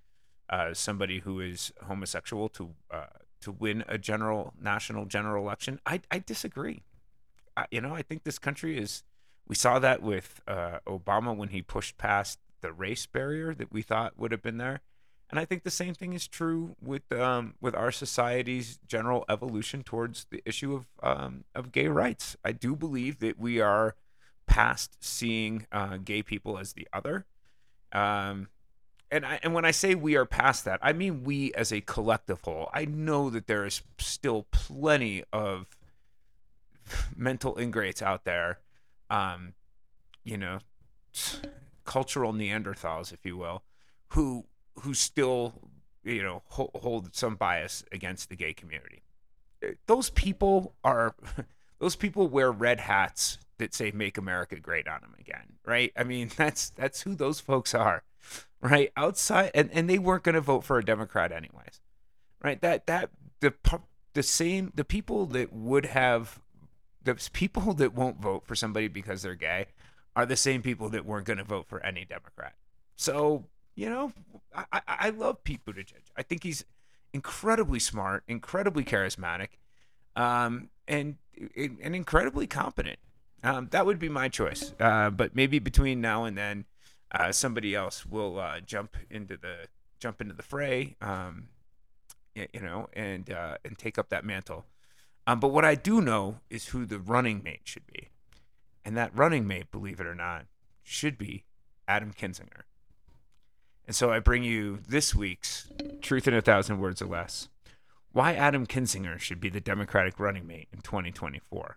uh, 0.50 0.74
somebody 0.74 1.20
who 1.20 1.40
is 1.40 1.72
homosexual 1.86 2.48
to 2.50 2.70
uh, 2.90 3.06
to 3.42 3.52
win 3.52 3.84
a 3.88 3.96
general 3.96 4.52
national 4.60 5.06
general 5.06 5.44
election. 5.44 5.80
I 5.86 6.00
I 6.10 6.18
disagree. 6.18 6.82
I, 7.56 7.66
you 7.70 7.80
know, 7.80 7.94
I 7.94 8.02
think 8.02 8.24
this 8.24 8.38
country 8.38 8.76
is. 8.76 9.04
We 9.46 9.54
saw 9.54 9.78
that 9.78 10.02
with 10.02 10.40
uh, 10.48 10.78
Obama 10.86 11.36
when 11.36 11.50
he 11.50 11.60
pushed 11.60 11.98
past 11.98 12.38
the 12.62 12.72
race 12.72 13.04
barrier 13.04 13.54
that 13.54 13.70
we 13.70 13.82
thought 13.82 14.18
would 14.18 14.32
have 14.32 14.40
been 14.40 14.56
there, 14.56 14.80
and 15.30 15.38
I 15.38 15.44
think 15.44 15.64
the 15.64 15.70
same 15.70 15.92
thing 15.92 16.14
is 16.14 16.26
true 16.26 16.76
with 16.80 17.12
um, 17.12 17.54
with 17.60 17.74
our 17.74 17.92
society's 17.92 18.78
general 18.86 19.24
evolution 19.28 19.82
towards 19.82 20.26
the 20.30 20.42
issue 20.44 20.74
of 20.74 20.86
um, 21.02 21.44
of 21.54 21.72
gay 21.72 21.88
rights. 21.88 22.36
I 22.44 22.52
do 22.52 22.74
believe 22.74 23.20
that 23.20 23.38
we 23.38 23.60
are 23.60 23.94
past 24.46 24.96
seeing 25.00 25.66
uh, 25.72 25.96
gay 25.96 26.22
people 26.22 26.58
as 26.58 26.72
the 26.72 26.88
other. 26.92 27.26
Um, 27.92 28.48
and 29.10 29.24
I, 29.24 29.38
and 29.42 29.54
when 29.54 29.64
I 29.64 29.70
say 29.70 29.94
we 29.94 30.16
are 30.16 30.24
past 30.24 30.64
that, 30.64 30.80
I 30.82 30.92
mean 30.92 31.24
we 31.24 31.52
as 31.54 31.72
a 31.72 31.80
collective 31.80 32.40
whole. 32.42 32.68
I 32.72 32.84
know 32.84 33.30
that 33.30 33.46
there 33.46 33.64
is 33.64 33.82
still 33.98 34.46
plenty 34.50 35.22
of 35.32 35.66
mental 37.16 37.56
ingrates 37.56 38.02
out 38.02 38.24
there, 38.24 38.58
um, 39.10 39.54
you 40.24 40.36
know, 40.36 40.58
cultural 41.84 42.32
Neanderthals, 42.32 43.12
if 43.12 43.24
you 43.24 43.36
will, 43.36 43.62
who 44.08 44.46
who 44.80 44.94
still 44.94 45.54
you 46.02 46.22
know 46.22 46.42
hold, 46.46 46.70
hold 46.74 47.14
some 47.14 47.36
bias 47.36 47.84
against 47.92 48.28
the 48.28 48.36
gay 48.36 48.52
community. 48.52 49.02
Those 49.86 50.10
people 50.10 50.74
are 50.82 51.14
those 51.78 51.96
people 51.96 52.26
wear 52.26 52.50
red 52.50 52.80
hats 52.80 53.38
that 53.58 53.74
say 53.74 53.90
"Make 53.90 54.18
America 54.18 54.58
Great" 54.58 54.88
on 54.88 55.00
them 55.00 55.14
again, 55.18 55.54
right? 55.64 55.92
I 55.96 56.04
mean, 56.04 56.30
that's 56.36 56.70
that's 56.70 57.02
who 57.02 57.14
those 57.14 57.40
folks 57.40 57.74
are, 57.74 58.02
right? 58.60 58.92
Outside, 58.96 59.50
and, 59.54 59.70
and 59.72 59.88
they 59.88 59.98
weren't 59.98 60.24
going 60.24 60.34
to 60.34 60.40
vote 60.40 60.64
for 60.64 60.78
a 60.78 60.84
Democrat 60.84 61.32
anyways, 61.32 61.80
right? 62.42 62.60
That 62.60 62.86
that 62.86 63.10
the 63.40 63.54
the 64.14 64.22
same 64.22 64.72
the 64.74 64.84
people 64.84 65.26
that 65.26 65.52
would 65.52 65.86
have 65.86 66.40
the 67.02 67.14
people 67.32 67.74
that 67.74 67.94
won't 67.94 68.20
vote 68.20 68.46
for 68.46 68.54
somebody 68.54 68.88
because 68.88 69.22
they're 69.22 69.34
gay 69.34 69.66
are 70.16 70.26
the 70.26 70.36
same 70.36 70.62
people 70.62 70.88
that 70.90 71.04
weren't 71.04 71.26
going 71.26 71.38
to 71.38 71.44
vote 71.44 71.66
for 71.66 71.84
any 71.84 72.04
Democrat. 72.04 72.54
So 72.96 73.44
you 73.74 73.90
know, 73.90 74.12
I, 74.54 74.64
I, 74.72 74.80
I 74.86 75.10
love 75.10 75.42
Pete 75.44 75.64
Buttigieg. 75.64 76.10
I 76.16 76.22
think 76.22 76.44
he's 76.44 76.64
incredibly 77.12 77.78
smart, 77.78 78.22
incredibly 78.28 78.84
charismatic, 78.84 79.48
um, 80.16 80.70
and 80.86 81.16
and 81.56 81.96
incredibly 81.96 82.46
competent. 82.46 82.98
Um, 83.44 83.68
that 83.72 83.84
would 83.84 83.98
be 83.98 84.08
my 84.08 84.28
choice. 84.28 84.72
Uh, 84.80 85.10
but 85.10 85.36
maybe 85.36 85.58
between 85.58 86.00
now 86.00 86.24
and 86.24 86.36
then, 86.36 86.64
uh, 87.12 87.30
somebody 87.30 87.74
else 87.74 88.04
will 88.04 88.40
uh, 88.40 88.60
jump 88.60 88.96
into 89.10 89.36
the 89.36 89.68
jump 90.00 90.20
into 90.20 90.34
the 90.34 90.42
fray, 90.42 90.96
um, 91.00 91.48
you 92.34 92.60
know, 92.60 92.88
and 92.94 93.30
uh, 93.30 93.58
and 93.64 93.78
take 93.78 93.98
up 93.98 94.08
that 94.08 94.24
mantle. 94.24 94.64
Um, 95.26 95.40
but 95.40 95.48
what 95.48 95.64
I 95.64 95.74
do 95.74 96.00
know 96.00 96.40
is 96.50 96.68
who 96.68 96.84
the 96.84 96.98
running 96.98 97.42
mate 97.42 97.60
should 97.64 97.86
be, 97.86 98.08
and 98.84 98.96
that 98.96 99.16
running 99.16 99.46
mate, 99.46 99.70
believe 99.70 100.00
it 100.00 100.06
or 100.06 100.14
not, 100.14 100.46
should 100.82 101.16
be 101.16 101.44
Adam 101.86 102.12
Kinzinger. 102.12 102.62
And 103.86 103.94
so 103.94 104.10
I 104.10 104.18
bring 104.18 104.42
you 104.42 104.80
this 104.88 105.14
week's 105.14 105.68
Truth 106.00 106.26
in 106.26 106.34
a 106.34 106.40
Thousand 106.40 106.80
Words 106.80 107.02
or 107.02 107.06
Less. 107.06 107.48
Why 108.12 108.32
Adam 108.32 108.66
Kinzinger 108.66 109.18
should 109.18 109.40
be 109.40 109.50
the 109.50 109.60
Democratic 109.60 110.18
running 110.18 110.46
mate 110.46 110.68
in 110.72 110.80
2024. 110.80 111.76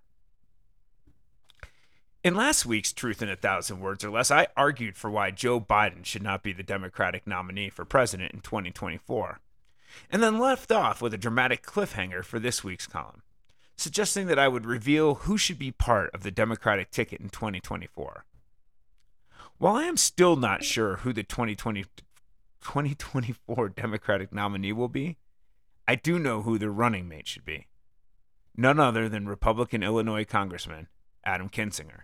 In 2.27 2.36
last 2.36 2.65
week's 2.65 2.91
Truth 2.91 3.22
in 3.22 3.29
a 3.29 3.38
Thousand 3.38 3.79
Words 3.79 4.03
or 4.03 4.10
Less, 4.10 4.31
I 4.31 4.48
argued 4.57 4.98
for 4.98 5.10
why 5.10 5.31
Joe 5.31 5.62
Biden 5.62 6.03
should 6.03 6.22
not 6.22 6.43
be 6.43 6.51
the 6.51 6.62
Democratic 6.62 7.25
nominee 7.25 7.69
for 7.69 7.86
president 7.86 8.34
in 8.34 8.41
2024, 8.41 9.39
and 10.12 10.22
then 10.22 10.38
left 10.38 10.69
off 10.69 11.01
with 11.01 11.13
a 11.13 11.17
dramatic 11.17 11.65
cliffhanger 11.65 12.25
for 12.25 12.38
this 12.38 12.65
week's 12.65 12.86
column, 12.86 13.22
suggesting 13.77 14.27
that 14.27 14.38
I 14.38 14.50
would 14.50 14.65
reveal 14.65 15.15
who 15.15 15.38
should 15.38 15.57
be 15.57 15.72
part 15.72 16.13
of 16.13 16.24
the 16.24 16.29
Democratic 16.29 16.91
ticket 16.91 17.22
in 17.22 17.29
2024. 17.29 18.25
While 19.57 19.75
I 19.77 19.86
am 19.86 19.96
still 19.96 20.36
not 20.36 20.65
sure 20.65 20.98
who 20.98 21.13
the 21.13 21.24
2020, 21.24 21.84
2024 22.60 23.69
Democratic 23.69 24.34
nominee 24.34 24.74
will 24.74 24.89
be, 24.89 25.15
I 25.88 25.96
do 25.96 26.19
know 26.19 26.41
who 26.41 26.57
the 26.57 26.72
running 26.72 27.07
mate 27.07 27.29
should 27.29 27.46
be. 27.46 27.67
none 28.57 28.81
other 28.81 29.07
than 29.07 29.29
Republican 29.29 29.81
Illinois 29.81 30.25
Congressman 30.25 30.89
Adam 31.24 31.48
Kinzinger. 31.48 32.01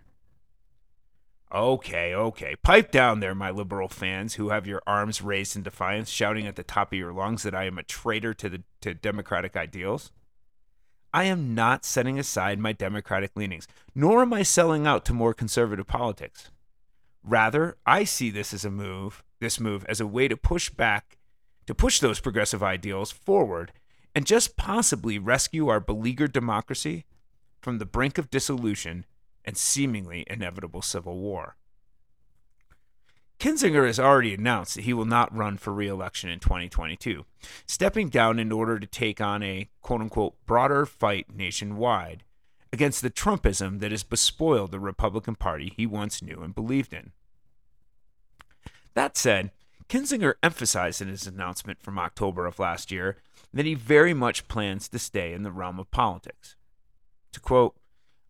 Okay, 1.54 2.16
okay. 2.16 2.56
Pipe 2.64 2.90
down 2.90 3.20
there, 3.20 3.36
my 3.36 3.52
liberal 3.52 3.88
fans 3.88 4.36
who 4.36 4.50
have 4.50 4.66
your 4.66 4.82
arms 4.88 5.22
raised 5.22 5.56
in 5.56 5.62
defiance, 5.62 6.10
shouting 6.10 6.48
at 6.48 6.56
the 6.56 6.64
top 6.64 6.92
of 6.92 6.98
your 6.98 7.14
lungs 7.14 7.44
that 7.44 7.54
I 7.54 7.66
am 7.66 7.78
a 7.78 7.84
traitor 7.84 8.34
to 8.34 8.50
the 8.50 8.64
to 8.82 8.96
democratic 8.96 9.56
ideals. 9.56 10.12
I 11.14 11.26
am 11.26 11.54
not 11.54 11.86
setting 11.86 12.18
aside 12.18 12.58
my 12.58 12.74
democratic 12.74 13.36
leanings, 13.36 13.68
nor 13.94 14.24
am 14.24 14.34
I 14.34 14.42
selling 14.42 14.88
out 14.88 15.06
to 15.06 15.14
more 15.14 15.36
conservative 15.36 15.86
politics. 15.86 16.50
Rather, 17.24 17.78
I 17.86 18.04
see 18.04 18.32
this 18.32 18.52
as 18.52 18.66
a 18.66 18.72
move, 18.72 19.24
this 19.40 19.60
move 19.60 19.86
as 19.88 20.02
a 20.02 20.08
way 20.08 20.28
to 20.28 20.36
push 20.36 20.72
back, 20.72 21.20
to 21.68 21.76
push 21.76 22.00
those 22.00 22.20
progressive 22.20 22.64
ideals 22.64 23.12
forward 23.12 23.72
and 24.16 24.26
just 24.26 24.58
possibly 24.58 25.20
rescue 25.20 25.68
our 25.68 25.80
beleaguered 25.80 26.34
democracy 26.34 27.06
from 27.62 27.78
the 27.78 27.86
brink 27.86 28.18
of 28.18 28.32
dissolution 28.32 29.06
and 29.46 29.58
seemingly 29.58 30.26
inevitable 30.28 30.82
civil 30.82 31.18
war. 31.18 31.56
Kinzinger 33.40 33.86
has 33.86 34.00
already 34.00 34.34
announced 34.34 34.76
that 34.76 34.86
he 34.86 34.94
will 34.94 35.06
not 35.06 35.36
run 35.36 35.58
for 35.58 35.74
re 35.74 35.88
election 35.88 36.30
in 36.30 36.40
2022, 36.40 37.26
stepping 37.66 38.08
down 38.08 38.40
in 38.40 38.52
order 38.52 38.80
to 38.80 38.88
take 38.88 39.20
on 39.20 39.44
a 39.44 39.70
quote 39.82 40.02
unquote 40.02 40.36
broader 40.46 40.86
fight 40.86 41.28
nationwide 41.36 42.24
against 42.72 43.02
the 43.02 43.10
Trumpism 43.10 43.80
that 43.80 43.92
has 43.92 44.04
bespoiled 44.04 44.72
the 44.72 44.80
Republican 44.80 45.36
Party 45.36 45.74
he 45.76 45.86
once 45.86 46.22
knew 46.22 46.42
and 46.42 46.56
believed 46.56 46.94
in. 46.94 47.12
That 48.94 49.18
said, 49.18 49.52
Kinzinger 49.90 50.36
emphasized 50.42 51.02
in 51.02 51.08
his 51.08 51.28
announcement 51.28 51.82
from 51.82 52.00
October 52.00 52.46
of 52.46 52.60
last 52.60 52.92
year 52.92 53.18
that 53.54 53.66
he 53.66 53.76
very 53.76 54.14
much 54.14 54.48
plans 54.48 54.88
to 54.88 55.00
stay 55.00 55.34
in 55.34 55.44
the 55.44 55.52
realm 55.52 55.80
of 55.80 55.92
politics. 55.92 56.56
To 57.34 57.40
quote, 57.40 57.76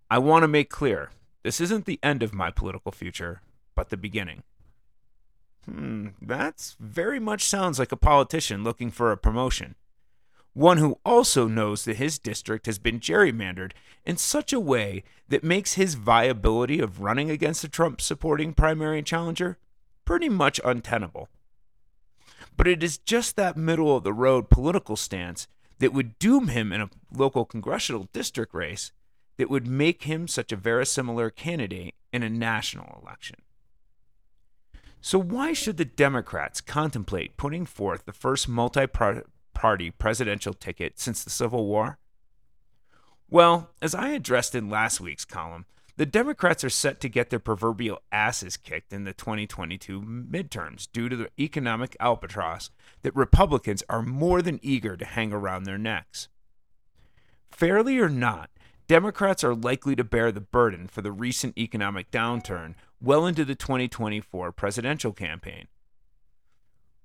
I 0.10 0.17
want 0.19 0.43
to 0.43 0.48
make 0.48 0.69
clear 0.69 1.12
this 1.43 1.60
isn't 1.60 1.86
the 1.86 2.00
end 2.01 2.24
of 2.24 2.33
my 2.33 2.51
political 2.51 2.91
future, 2.91 3.41
but 3.75 3.89
the 3.89 3.98
beginning. 3.98 4.43
Hmm, 5.65 6.10
that 6.22 6.75
very 6.79 7.19
much 7.19 7.45
sounds 7.45 7.79
like 7.79 7.91
a 7.91 7.98
politician 7.98 8.63
looking 8.63 8.91
for 8.91 9.12
a 9.12 9.17
promotion. 9.17 9.75
One 10.53 10.77
who 10.77 11.00
also 11.03 11.48
knows 11.48 11.86
that 11.86 11.95
his 11.95 12.19
district 12.19 12.67
has 12.67 12.77
been 12.77 13.00
gerrymandered 13.00 13.72
in 14.05 14.17
such 14.17 14.53
a 14.53 14.60
way 14.60 15.03
that 15.29 15.43
makes 15.43 15.74
his 15.74 15.95
viability 15.95 16.79
of 16.79 17.01
running 17.01 17.31
against 17.31 17.63
a 17.63 17.69
Trump 17.69 18.01
supporting 18.01 18.53
primary 18.53 19.01
challenger 19.01 19.57
pretty 20.05 20.29
much 20.29 20.60
untenable. 20.63 21.29
But 22.55 22.67
it 22.67 22.83
is 22.83 23.00
just 23.00 23.36
that 23.36 23.57
middle 23.57 23.98
of 23.98 24.03
the 24.03 24.13
road 24.13 24.50
political 24.50 24.95
stance 24.95 25.48
that 25.79 25.93
would 25.93 26.19
doom 26.19 26.50
him 26.50 26.72
in 26.72 26.81
a 26.81 26.89
local 27.12 27.45
congressional 27.45 28.07
district 28.13 28.53
race 28.53 28.91
that 29.37 29.49
would 29.49 29.67
make 29.67 30.03
him 30.03 30.27
such 30.27 30.51
a 30.51 30.57
verisimilar 30.57 31.33
candidate 31.33 31.95
in 32.11 32.23
a 32.23 32.29
national 32.29 32.99
election. 33.01 33.37
So, 35.01 35.19
why 35.19 35.51
should 35.53 35.77
the 35.77 35.85
Democrats 35.85 36.61
contemplate 36.61 37.35
putting 37.35 37.65
forth 37.65 38.05
the 38.05 38.13
first 38.13 38.47
multi 38.47 38.87
party 38.87 39.91
presidential 39.91 40.53
ticket 40.53 40.99
since 40.99 41.23
the 41.23 41.29
Civil 41.29 41.65
War? 41.65 41.97
Well, 43.29 43.71
as 43.81 43.95
I 43.95 44.09
addressed 44.09 44.55
in 44.55 44.69
last 44.69 45.01
week's 45.01 45.25
column, 45.25 45.65
the 45.95 46.05
Democrats 46.05 46.63
are 46.63 46.69
set 46.69 46.99
to 47.01 47.09
get 47.09 47.29
their 47.29 47.39
proverbial 47.39 48.01
asses 48.11 48.57
kicked 48.57 48.93
in 48.93 49.03
the 49.03 49.13
2022 49.13 50.01
midterms 50.01 50.87
due 50.91 51.07
to 51.07 51.15
the 51.15 51.29
economic 51.39 51.95
albatross 51.99 52.71
that 53.03 53.15
Republicans 53.15 53.83
are 53.89 54.01
more 54.01 54.41
than 54.41 54.59
eager 54.63 54.97
to 54.97 55.05
hang 55.05 55.31
around 55.31 55.63
their 55.63 55.77
necks. 55.77 56.29
Fairly 57.51 57.99
or 57.99 58.09
not, 58.09 58.49
Democrats 58.87 59.43
are 59.43 59.55
likely 59.55 59.95
to 59.95 60.03
bear 60.03 60.31
the 60.31 60.41
burden 60.41 60.87
for 60.87 61.01
the 61.01 61.11
recent 61.11 61.57
economic 61.57 62.11
downturn 62.11 62.75
well 62.99 63.25
into 63.25 63.45
the 63.45 63.55
2024 63.55 64.51
presidential 64.51 65.13
campaign. 65.13 65.67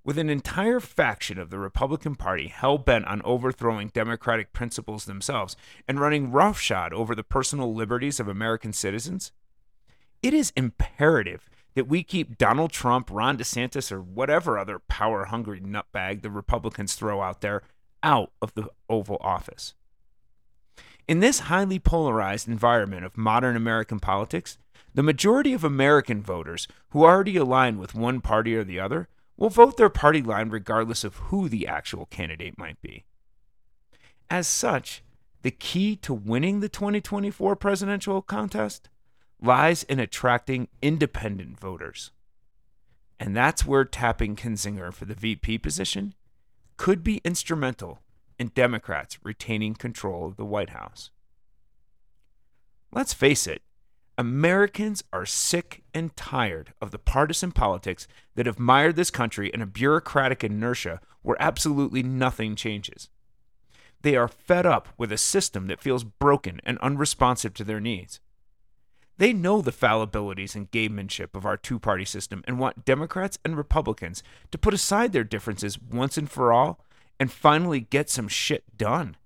With 0.04 0.18
an 0.18 0.30
entire 0.30 0.80
faction 0.80 1.38
of 1.38 1.50
the 1.50 1.58
Republican 1.58 2.16
Party 2.16 2.48
hell 2.48 2.78
bent 2.78 3.04
on 3.04 3.22
overthrowing 3.22 3.88
democratic 3.88 4.52
principles 4.52 5.04
themselves 5.04 5.54
and 5.86 6.00
running 6.00 6.32
roughshod 6.32 6.92
over 6.92 7.14
the 7.14 7.22
personal 7.22 7.74
liberties 7.74 8.18
of 8.18 8.26
American 8.26 8.72
citizens, 8.72 9.32
it 10.22 10.34
is 10.34 10.52
imperative 10.56 11.48
that 11.74 11.88
we 11.88 12.02
keep 12.02 12.38
Donald 12.38 12.72
Trump, 12.72 13.08
Ron 13.12 13.38
DeSantis, 13.38 13.92
or 13.92 14.00
whatever 14.00 14.58
other 14.58 14.80
power 14.80 15.26
hungry 15.26 15.60
nutbag 15.60 16.22
the 16.22 16.30
Republicans 16.30 16.94
throw 16.94 17.20
out 17.20 17.40
there 17.40 17.62
out 18.02 18.32
of 18.42 18.54
the 18.54 18.68
Oval 18.88 19.18
Office. 19.20 19.74
In 21.08 21.20
this 21.20 21.40
highly 21.40 21.78
polarized 21.78 22.48
environment 22.48 23.02
of 23.02 23.16
modern 23.16 23.56
American 23.56 23.98
politics, 23.98 24.58
the 24.94 25.02
majority 25.02 25.54
of 25.54 25.64
American 25.64 26.22
voters 26.22 26.68
who 26.90 27.02
already 27.02 27.38
align 27.38 27.78
with 27.78 27.94
one 27.94 28.20
party 28.20 28.54
or 28.54 28.62
the 28.62 28.78
other 28.78 29.08
will 29.38 29.48
vote 29.48 29.78
their 29.78 29.88
party 29.88 30.20
line 30.20 30.50
regardless 30.50 31.04
of 31.04 31.16
who 31.16 31.48
the 31.48 31.66
actual 31.66 32.04
candidate 32.06 32.58
might 32.58 32.80
be. 32.82 33.06
As 34.28 34.46
such, 34.46 35.02
the 35.40 35.50
key 35.50 35.96
to 35.96 36.12
winning 36.12 36.60
the 36.60 36.68
2024 36.68 37.56
presidential 37.56 38.20
contest 38.20 38.90
lies 39.40 39.84
in 39.84 39.98
attracting 39.98 40.68
independent 40.82 41.58
voters. 41.58 42.10
And 43.18 43.34
that's 43.34 43.64
where 43.64 43.86
tapping 43.86 44.36
Kinzinger 44.36 44.92
for 44.92 45.06
the 45.06 45.14
VP 45.14 45.56
position 45.58 46.14
could 46.76 47.02
be 47.02 47.22
instrumental 47.24 48.00
and 48.38 48.54
Democrats 48.54 49.18
retaining 49.22 49.74
control 49.74 50.26
of 50.26 50.36
the 50.36 50.44
White 50.44 50.70
House. 50.70 51.10
Let's 52.92 53.12
face 53.12 53.46
it, 53.46 53.62
Americans 54.16 55.04
are 55.12 55.26
sick 55.26 55.84
and 55.94 56.16
tired 56.16 56.72
of 56.80 56.90
the 56.90 56.98
partisan 56.98 57.52
politics 57.52 58.08
that 58.34 58.46
have 58.46 58.58
mired 58.58 58.96
this 58.96 59.10
country 59.10 59.50
in 59.54 59.62
a 59.62 59.66
bureaucratic 59.66 60.42
inertia 60.42 61.00
where 61.22 61.36
absolutely 61.38 62.02
nothing 62.02 62.56
changes. 62.56 63.10
They 64.02 64.16
are 64.16 64.28
fed 64.28 64.66
up 64.66 64.88
with 64.96 65.12
a 65.12 65.18
system 65.18 65.66
that 65.68 65.80
feels 65.80 66.04
broken 66.04 66.60
and 66.64 66.78
unresponsive 66.78 67.54
to 67.54 67.64
their 67.64 67.80
needs. 67.80 68.20
They 69.18 69.32
know 69.32 69.60
the 69.60 69.72
fallibilities 69.72 70.54
and 70.54 70.70
gamemanship 70.70 71.34
of 71.34 71.44
our 71.44 71.56
two 71.56 71.78
party 71.78 72.04
system 72.04 72.42
and 72.46 72.58
want 72.58 72.84
Democrats 72.84 73.38
and 73.44 73.56
Republicans 73.56 74.22
to 74.52 74.58
put 74.58 74.74
aside 74.74 75.12
their 75.12 75.24
differences 75.24 75.80
once 75.80 76.16
and 76.16 76.30
for 76.30 76.52
all 76.52 76.84
and 77.18 77.32
finally 77.32 77.80
get 77.80 78.08
some 78.08 78.28
shit 78.28 78.64
done, 78.76 79.16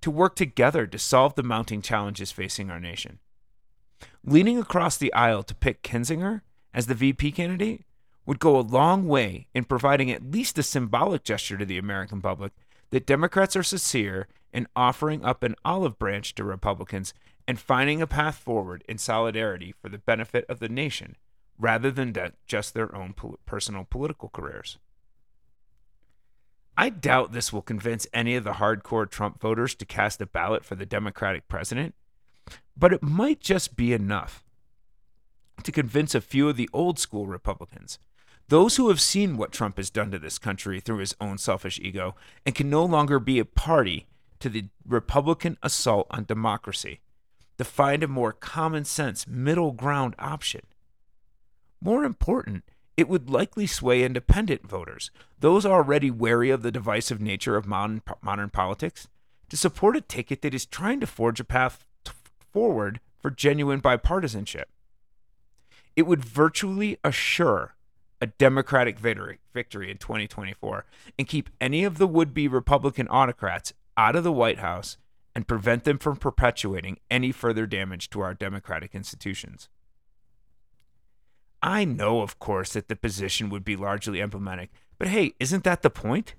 to 0.00 0.10
work 0.10 0.36
together 0.36 0.86
to 0.86 0.98
solve 0.98 1.34
the 1.34 1.42
mounting 1.42 1.80
challenges 1.80 2.32
facing 2.32 2.70
our 2.70 2.80
nation. 2.80 3.18
Leaning 4.24 4.58
across 4.58 4.96
the 4.96 5.12
aisle 5.12 5.42
to 5.42 5.54
pick 5.54 5.82
Kinzinger 5.82 6.42
as 6.74 6.86
the 6.86 6.94
VP 6.94 7.32
candidate 7.32 7.84
would 8.26 8.38
go 8.38 8.56
a 8.56 8.60
long 8.60 9.06
way 9.08 9.46
in 9.54 9.64
providing 9.64 10.10
at 10.10 10.30
least 10.30 10.58
a 10.58 10.62
symbolic 10.62 11.24
gesture 11.24 11.56
to 11.56 11.64
the 11.64 11.78
American 11.78 12.20
public 12.20 12.52
that 12.90 13.06
Democrats 13.06 13.56
are 13.56 13.62
sincere 13.62 14.28
in 14.52 14.66
offering 14.76 15.24
up 15.24 15.42
an 15.42 15.56
olive 15.64 15.98
branch 15.98 16.34
to 16.34 16.44
Republicans 16.44 17.14
and 17.48 17.58
finding 17.58 18.00
a 18.00 18.06
path 18.06 18.36
forward 18.36 18.84
in 18.88 18.98
solidarity 18.98 19.74
for 19.80 19.88
the 19.88 19.98
benefit 19.98 20.44
of 20.48 20.60
the 20.60 20.68
nation 20.68 21.16
rather 21.58 21.90
than 21.90 22.14
just 22.46 22.74
their 22.74 22.94
own 22.94 23.14
personal 23.46 23.86
political 23.88 24.28
careers. 24.28 24.78
I 26.76 26.88
doubt 26.88 27.32
this 27.32 27.52
will 27.52 27.62
convince 27.62 28.06
any 28.12 28.34
of 28.34 28.44
the 28.44 28.54
hardcore 28.54 29.08
Trump 29.08 29.40
voters 29.40 29.74
to 29.76 29.84
cast 29.84 30.20
a 30.20 30.26
ballot 30.26 30.64
for 30.64 30.74
the 30.74 30.86
Democratic 30.86 31.48
president, 31.48 31.94
but 32.76 32.92
it 32.92 33.02
might 33.02 33.40
just 33.40 33.76
be 33.76 33.92
enough 33.92 34.42
to 35.62 35.72
convince 35.72 36.14
a 36.14 36.20
few 36.20 36.48
of 36.48 36.56
the 36.56 36.70
old 36.72 36.98
school 36.98 37.26
Republicans, 37.26 37.98
those 38.48 38.76
who 38.76 38.88
have 38.88 39.00
seen 39.00 39.36
what 39.36 39.52
Trump 39.52 39.76
has 39.76 39.90
done 39.90 40.10
to 40.10 40.18
this 40.18 40.38
country 40.38 40.80
through 40.80 40.98
his 40.98 41.14
own 41.20 41.38
selfish 41.38 41.78
ego 41.80 42.14
and 42.44 42.54
can 42.54 42.68
no 42.68 42.84
longer 42.84 43.18
be 43.18 43.38
a 43.38 43.44
party 43.44 44.06
to 44.40 44.48
the 44.48 44.66
Republican 44.86 45.56
assault 45.62 46.06
on 46.10 46.24
democracy, 46.24 47.00
to 47.58 47.64
find 47.64 48.02
a 48.02 48.08
more 48.08 48.32
common 48.32 48.84
sense 48.84 49.26
middle 49.26 49.72
ground 49.72 50.16
option. 50.18 50.62
More 51.80 52.04
important 52.04 52.64
it 53.02 53.08
would 53.08 53.28
likely 53.28 53.66
sway 53.66 54.04
independent 54.04 54.64
voters, 54.64 55.10
those 55.40 55.66
already 55.66 56.08
wary 56.08 56.50
of 56.50 56.62
the 56.62 56.70
divisive 56.70 57.20
nature 57.20 57.56
of 57.56 57.66
modern, 57.66 58.00
modern 58.22 58.48
politics, 58.48 59.08
to 59.48 59.56
support 59.56 59.96
a 59.96 60.00
ticket 60.00 60.40
that 60.42 60.54
is 60.54 60.64
trying 60.64 61.00
to 61.00 61.06
forge 61.08 61.40
a 61.40 61.44
path 61.44 61.84
forward 62.52 63.00
for 63.18 63.28
genuine 63.28 63.82
bipartisanship. 63.82 64.66
It 65.96 66.02
would 66.02 66.24
virtually 66.24 66.96
assure 67.02 67.74
a 68.20 68.28
Democratic 68.28 69.00
victory 69.00 69.90
in 69.90 69.98
2024 69.98 70.84
and 71.18 71.26
keep 71.26 71.50
any 71.60 71.82
of 71.82 71.98
the 71.98 72.06
would 72.06 72.32
be 72.32 72.46
Republican 72.46 73.08
autocrats 73.08 73.72
out 73.96 74.14
of 74.14 74.22
the 74.22 74.30
White 74.30 74.60
House 74.60 74.96
and 75.34 75.48
prevent 75.48 75.82
them 75.82 75.98
from 75.98 76.18
perpetuating 76.18 77.00
any 77.10 77.32
further 77.32 77.66
damage 77.66 78.10
to 78.10 78.20
our 78.20 78.32
democratic 78.32 78.94
institutions. 78.94 79.68
I 81.62 81.84
know, 81.84 82.22
of 82.22 82.38
course, 82.38 82.72
that 82.72 82.88
the 82.88 82.96
position 82.96 83.48
would 83.50 83.64
be 83.64 83.76
largely 83.76 84.20
emblematic, 84.20 84.70
but 84.98 85.08
hey, 85.08 85.34
isn't 85.38 85.64
that 85.64 85.82
the 85.82 85.90
point? 85.90 86.34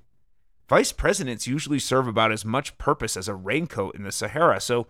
Vice 0.67 0.91
presidents 0.91 1.47
usually 1.47 1.79
serve 1.79 2.07
about 2.07 2.31
as 2.31 2.43
much 2.43 2.77
purpose 2.77 3.15
as 3.15 3.27
a 3.27 3.35
raincoat 3.35 3.95
in 3.95 4.03
the 4.03 4.11
Sahara, 4.11 4.59
so 4.59 4.87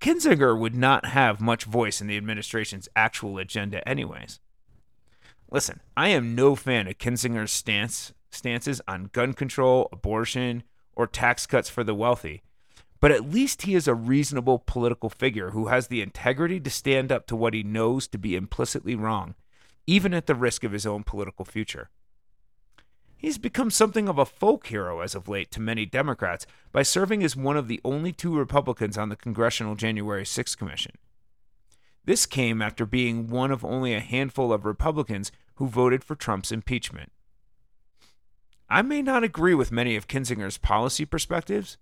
Kinzinger 0.00 0.58
would 0.58 0.74
not 0.74 1.06
have 1.06 1.40
much 1.40 1.64
voice 1.64 2.00
in 2.00 2.06
the 2.06 2.16
administration's 2.16 2.88
actual 2.96 3.38
agenda, 3.38 3.86
anyways. 3.88 4.40
Listen, 5.50 5.80
I 5.96 6.08
am 6.08 6.34
no 6.34 6.54
fan 6.56 6.86
of 6.86 6.98
Kinzinger's 6.98 7.50
stance 7.50 8.12
stances 8.30 8.80
on 8.86 9.10
gun 9.12 9.34
control, 9.34 9.88
abortion, 9.92 10.62
or 10.94 11.06
tax 11.06 11.46
cuts 11.46 11.68
for 11.68 11.82
the 11.82 11.94
wealthy, 11.94 12.42
but 13.00 13.10
at 13.10 13.28
least 13.28 13.62
he 13.62 13.74
is 13.74 13.88
a 13.88 13.94
reasonable 13.94 14.58
political 14.58 15.10
figure 15.10 15.50
who 15.50 15.66
has 15.66 15.88
the 15.88 16.02
integrity 16.02 16.60
to 16.60 16.70
stand 16.70 17.10
up 17.10 17.26
to 17.26 17.36
what 17.36 17.54
he 17.54 17.62
knows 17.62 18.06
to 18.06 18.18
be 18.18 18.36
implicitly 18.36 18.94
wrong, 18.94 19.34
even 19.86 20.14
at 20.14 20.26
the 20.26 20.34
risk 20.34 20.64
of 20.64 20.72
his 20.72 20.86
own 20.86 21.02
political 21.02 21.44
future. 21.44 21.90
He's 23.16 23.36
become 23.36 23.70
something 23.70 24.08
of 24.08 24.18
a 24.18 24.24
folk 24.24 24.68
hero 24.68 25.00
as 25.00 25.14
of 25.14 25.28
late 25.28 25.50
to 25.50 25.60
many 25.60 25.84
Democrats 25.84 26.46
by 26.72 26.82
serving 26.82 27.22
as 27.22 27.36
one 27.36 27.56
of 27.56 27.68
the 27.68 27.80
only 27.84 28.12
two 28.12 28.34
Republicans 28.34 28.96
on 28.96 29.10
the 29.10 29.16
Congressional 29.16 29.74
January 29.74 30.24
6 30.24 30.54
Commission. 30.54 30.92
This 32.06 32.24
came 32.24 32.62
after 32.62 32.86
being 32.86 33.28
one 33.28 33.50
of 33.50 33.64
only 33.64 33.92
a 33.92 34.00
handful 34.00 34.52
of 34.54 34.64
Republicans 34.64 35.30
who 35.56 35.68
voted 35.68 36.02
for 36.02 36.14
Trump's 36.14 36.50
impeachment. 36.50 37.12
I 38.70 38.82
may 38.82 39.02
not 39.02 39.22
agree 39.22 39.54
with 39.54 39.70
many 39.70 39.96
of 39.96 40.08
Kinzinger's 40.08 40.56
policy 40.56 41.04
perspectives, 41.04 41.76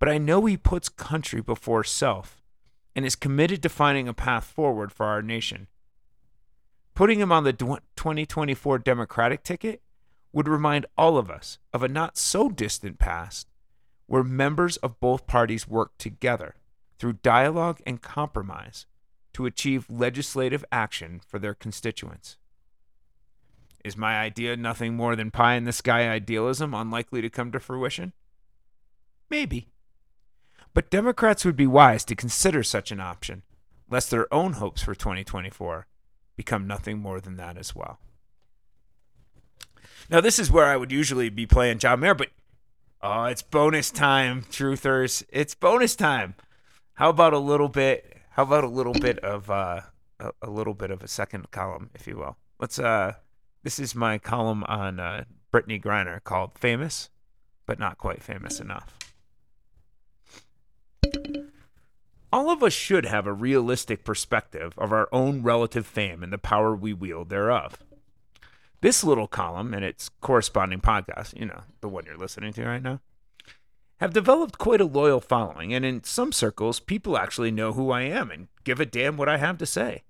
but 0.00 0.08
I 0.08 0.18
know 0.18 0.44
he 0.44 0.56
puts 0.56 0.88
country 0.88 1.40
before 1.40 1.84
self 1.84 2.42
and 2.96 3.04
is 3.04 3.14
committed 3.14 3.62
to 3.62 3.68
finding 3.68 4.08
a 4.08 4.14
path 4.14 4.44
forward 4.44 4.90
for 4.90 5.06
our 5.06 5.22
nation. 5.22 5.68
Putting 6.94 7.18
him 7.18 7.32
on 7.32 7.42
the 7.42 7.52
2024 7.52 8.78
Democratic 8.78 9.42
ticket 9.42 9.82
would 10.32 10.46
remind 10.46 10.86
all 10.96 11.18
of 11.18 11.28
us 11.28 11.58
of 11.72 11.82
a 11.82 11.88
not 11.88 12.16
so 12.16 12.48
distant 12.48 12.98
past 12.98 13.48
where 14.06 14.22
members 14.22 14.76
of 14.78 15.00
both 15.00 15.26
parties 15.26 15.66
worked 15.66 15.98
together 15.98 16.54
through 16.98 17.14
dialogue 17.14 17.80
and 17.84 18.00
compromise 18.00 18.86
to 19.32 19.46
achieve 19.46 19.90
legislative 19.90 20.64
action 20.70 21.20
for 21.26 21.40
their 21.40 21.54
constituents. 21.54 22.36
Is 23.84 23.96
my 23.96 24.18
idea 24.20 24.56
nothing 24.56 24.94
more 24.94 25.16
than 25.16 25.32
pie 25.32 25.54
in 25.54 25.64
the 25.64 25.72
sky 25.72 26.08
idealism 26.08 26.74
unlikely 26.74 27.22
to 27.22 27.30
come 27.30 27.50
to 27.52 27.60
fruition? 27.60 28.12
Maybe. 29.28 29.68
But 30.72 30.90
Democrats 30.90 31.44
would 31.44 31.56
be 31.56 31.66
wise 31.66 32.04
to 32.04 32.14
consider 32.14 32.62
such 32.62 32.92
an 32.92 33.00
option, 33.00 33.42
lest 33.90 34.10
their 34.10 34.32
own 34.32 34.54
hopes 34.54 34.82
for 34.82 34.94
2024 34.94 35.86
become 36.36 36.66
nothing 36.66 36.98
more 36.98 37.20
than 37.20 37.36
that 37.36 37.56
as 37.56 37.74
well. 37.74 37.98
Now, 40.10 40.20
this 40.20 40.38
is 40.38 40.50
where 40.50 40.66
I 40.66 40.76
would 40.76 40.92
usually 40.92 41.30
be 41.30 41.46
playing 41.46 41.78
John 41.78 42.00
Mayer, 42.00 42.14
but 42.14 42.28
oh, 43.02 43.24
it's 43.24 43.42
bonus 43.42 43.90
time, 43.90 44.42
truthers. 44.42 45.24
It's 45.30 45.54
bonus 45.54 45.96
time. 45.96 46.34
How 46.94 47.10
about 47.10 47.32
a 47.32 47.38
little 47.38 47.68
bit? 47.68 48.18
How 48.30 48.42
about 48.42 48.64
a 48.64 48.68
little 48.68 48.92
bit 48.92 49.18
of 49.20 49.50
uh, 49.50 49.80
a, 50.20 50.30
a 50.42 50.50
little 50.50 50.74
bit 50.74 50.90
of 50.90 51.02
a 51.02 51.08
second 51.08 51.50
column, 51.50 51.90
if 51.94 52.06
you 52.06 52.16
will? 52.18 52.36
Let's. 52.60 52.78
Uh, 52.78 53.14
this 53.62 53.78
is 53.78 53.94
my 53.94 54.18
column 54.18 54.62
on 54.64 55.00
uh, 55.00 55.24
Brittney 55.52 55.82
Griner 55.82 56.22
called 56.22 56.58
"Famous, 56.58 57.08
but 57.66 57.78
not 57.78 57.98
quite 57.98 58.22
famous 58.22 58.60
enough." 58.60 59.03
All 62.34 62.50
of 62.50 62.64
us 62.64 62.72
should 62.72 63.06
have 63.06 63.28
a 63.28 63.32
realistic 63.32 64.02
perspective 64.02 64.74
of 64.76 64.92
our 64.92 65.08
own 65.12 65.44
relative 65.44 65.86
fame 65.86 66.20
and 66.20 66.32
the 66.32 66.36
power 66.36 66.74
we 66.74 66.92
wield 66.92 67.28
thereof. 67.28 67.78
This 68.80 69.04
little 69.04 69.28
column 69.28 69.72
and 69.72 69.84
its 69.84 70.08
corresponding 70.20 70.80
podcast, 70.80 71.38
you 71.38 71.46
know, 71.46 71.60
the 71.80 71.88
one 71.88 72.06
you're 72.06 72.16
listening 72.16 72.52
to 72.54 72.64
right 72.64 72.82
now, 72.82 72.98
have 74.00 74.12
developed 74.12 74.58
quite 74.58 74.80
a 74.80 74.84
loyal 74.84 75.20
following, 75.20 75.72
and 75.72 75.84
in 75.84 76.02
some 76.02 76.32
circles, 76.32 76.80
people 76.80 77.16
actually 77.16 77.52
know 77.52 77.72
who 77.72 77.92
I 77.92 78.00
am 78.00 78.32
and 78.32 78.48
give 78.64 78.80
a 78.80 78.84
damn 78.84 79.16
what 79.16 79.28
I 79.28 79.36
have 79.36 79.58
to 79.58 79.64
say. 79.64 80.02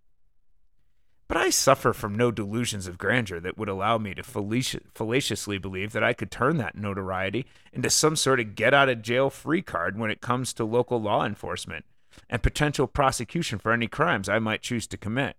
But 1.28 1.36
I 1.36 1.50
suffer 1.50 1.92
from 1.92 2.14
no 2.14 2.30
delusions 2.30 2.86
of 2.86 2.96
grandeur 2.96 3.38
that 3.40 3.58
would 3.58 3.68
allow 3.68 3.98
me 3.98 4.14
to 4.14 4.22
fallaciously 4.22 5.58
believe 5.58 5.92
that 5.92 6.02
I 6.02 6.14
could 6.14 6.30
turn 6.30 6.56
that 6.56 6.74
notoriety 6.74 7.44
into 7.70 7.90
some 7.90 8.16
sort 8.16 8.40
of 8.40 8.54
get 8.54 8.72
out 8.72 8.88
of 8.88 9.02
jail 9.02 9.28
free 9.28 9.60
card 9.60 9.98
when 9.98 10.10
it 10.10 10.22
comes 10.22 10.54
to 10.54 10.64
local 10.64 11.02
law 11.02 11.26
enforcement 11.26 11.84
and 12.28 12.42
potential 12.42 12.86
prosecution 12.86 13.58
for 13.58 13.72
any 13.72 13.86
crimes 13.86 14.28
I 14.28 14.38
might 14.38 14.62
choose 14.62 14.86
to 14.88 14.96
commit. 14.96 15.36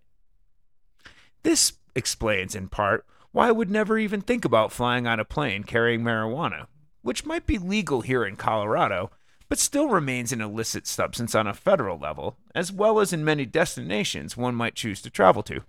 This 1.43 1.73
explains, 1.95 2.55
in 2.55 2.69
part, 2.69 3.05
why 3.31 3.49
I 3.49 3.51
would 3.51 3.69
never 3.69 3.97
even 3.97 4.21
think 4.21 4.45
about 4.45 4.71
flying 4.71 5.07
on 5.07 5.19
a 5.19 5.25
plane 5.25 5.63
carrying 5.63 6.01
marijuana, 6.01 6.67
which 7.01 7.25
might 7.25 7.45
be 7.45 7.57
legal 7.57 8.01
here 8.01 8.25
in 8.25 8.35
Colorado, 8.35 9.11
but 9.47 9.59
still 9.59 9.89
remains 9.89 10.31
an 10.31 10.41
illicit 10.41 10.88
substance 10.88 11.35
on 11.35 11.45
a 11.45 11.53
federal 11.53 11.99
level, 11.99 12.38
as 12.55 12.71
well 12.71 12.99
as 12.99 13.13
in 13.13 13.23
many 13.23 13.45
destinations 13.45 14.35
one 14.35 14.55
might 14.55 14.73
choose 14.73 15.01
to 15.01 15.09
travel 15.09 15.43
to. 15.43 15.61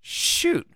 Shoot, 0.00 0.68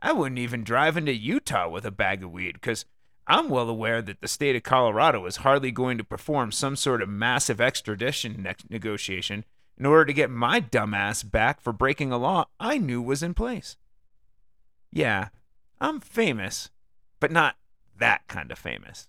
I 0.00 0.12
wouldn't 0.12 0.38
even 0.38 0.64
drive 0.64 0.96
into 0.96 1.14
Utah 1.14 1.68
with 1.68 1.86
a 1.86 1.90
bag 1.90 2.22
of 2.22 2.32
weed, 2.32 2.54
because 2.54 2.84
I'm 3.26 3.48
well 3.48 3.68
aware 3.68 4.02
that 4.02 4.20
the 4.20 4.28
state 4.28 4.56
of 4.56 4.62
Colorado 4.62 5.24
is 5.26 5.36
hardly 5.36 5.70
going 5.70 5.98
to 5.98 6.04
perform 6.04 6.50
some 6.52 6.76
sort 6.76 7.02
of 7.02 7.08
massive 7.08 7.60
extradition 7.60 8.42
ne- 8.42 8.54
negotiation 8.68 9.44
in 9.78 9.86
order 9.86 10.04
to 10.04 10.12
get 10.12 10.30
my 10.30 10.60
dumbass 10.60 11.28
back 11.28 11.60
for 11.60 11.72
breaking 11.72 12.12
a 12.12 12.18
law 12.18 12.46
I 12.58 12.78
knew 12.78 13.00
was 13.00 13.22
in 13.22 13.34
place. 13.34 13.76
Yeah, 14.90 15.28
I'm 15.80 16.00
famous, 16.00 16.70
but 17.20 17.32
not 17.32 17.56
that 17.98 18.26
kind 18.28 18.50
of 18.50 18.58
famous. 18.58 19.08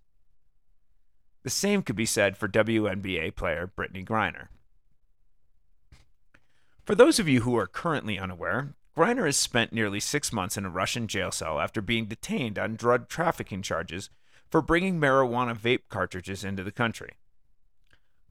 The 1.44 1.50
same 1.50 1.82
could 1.82 1.96
be 1.96 2.06
said 2.06 2.38
for 2.38 2.48
WNBA 2.48 3.36
player 3.36 3.70
Brittney 3.76 4.06
Griner. 4.06 4.48
For 6.86 6.96
those 6.96 7.20
of 7.20 7.28
you 7.28 7.42
who 7.42 7.58
are 7.58 7.68
currently 7.68 8.18
unaware, 8.18 8.76
Griner 8.96 9.26
has 9.26 9.38
spent 9.38 9.74
nearly 9.74 10.00
six 10.00 10.32
months 10.32 10.56
in 10.56 10.66
a 10.66 10.70
Russian 10.70 11.08
jail 11.08 11.32
cell 11.32 11.60
after 11.60 11.82
being 11.82 12.06
detained 12.06 12.60
on 12.60 12.76
drug 12.76 13.08
trafficking 13.08 13.64
charges 13.64 14.10
for 14.52 14.62
bringing 14.62 15.00
marijuana 15.00 15.58
vape 15.58 15.90
cartridges 15.90 16.44
into 16.44 16.64
the 16.64 16.72
country. 16.72 17.14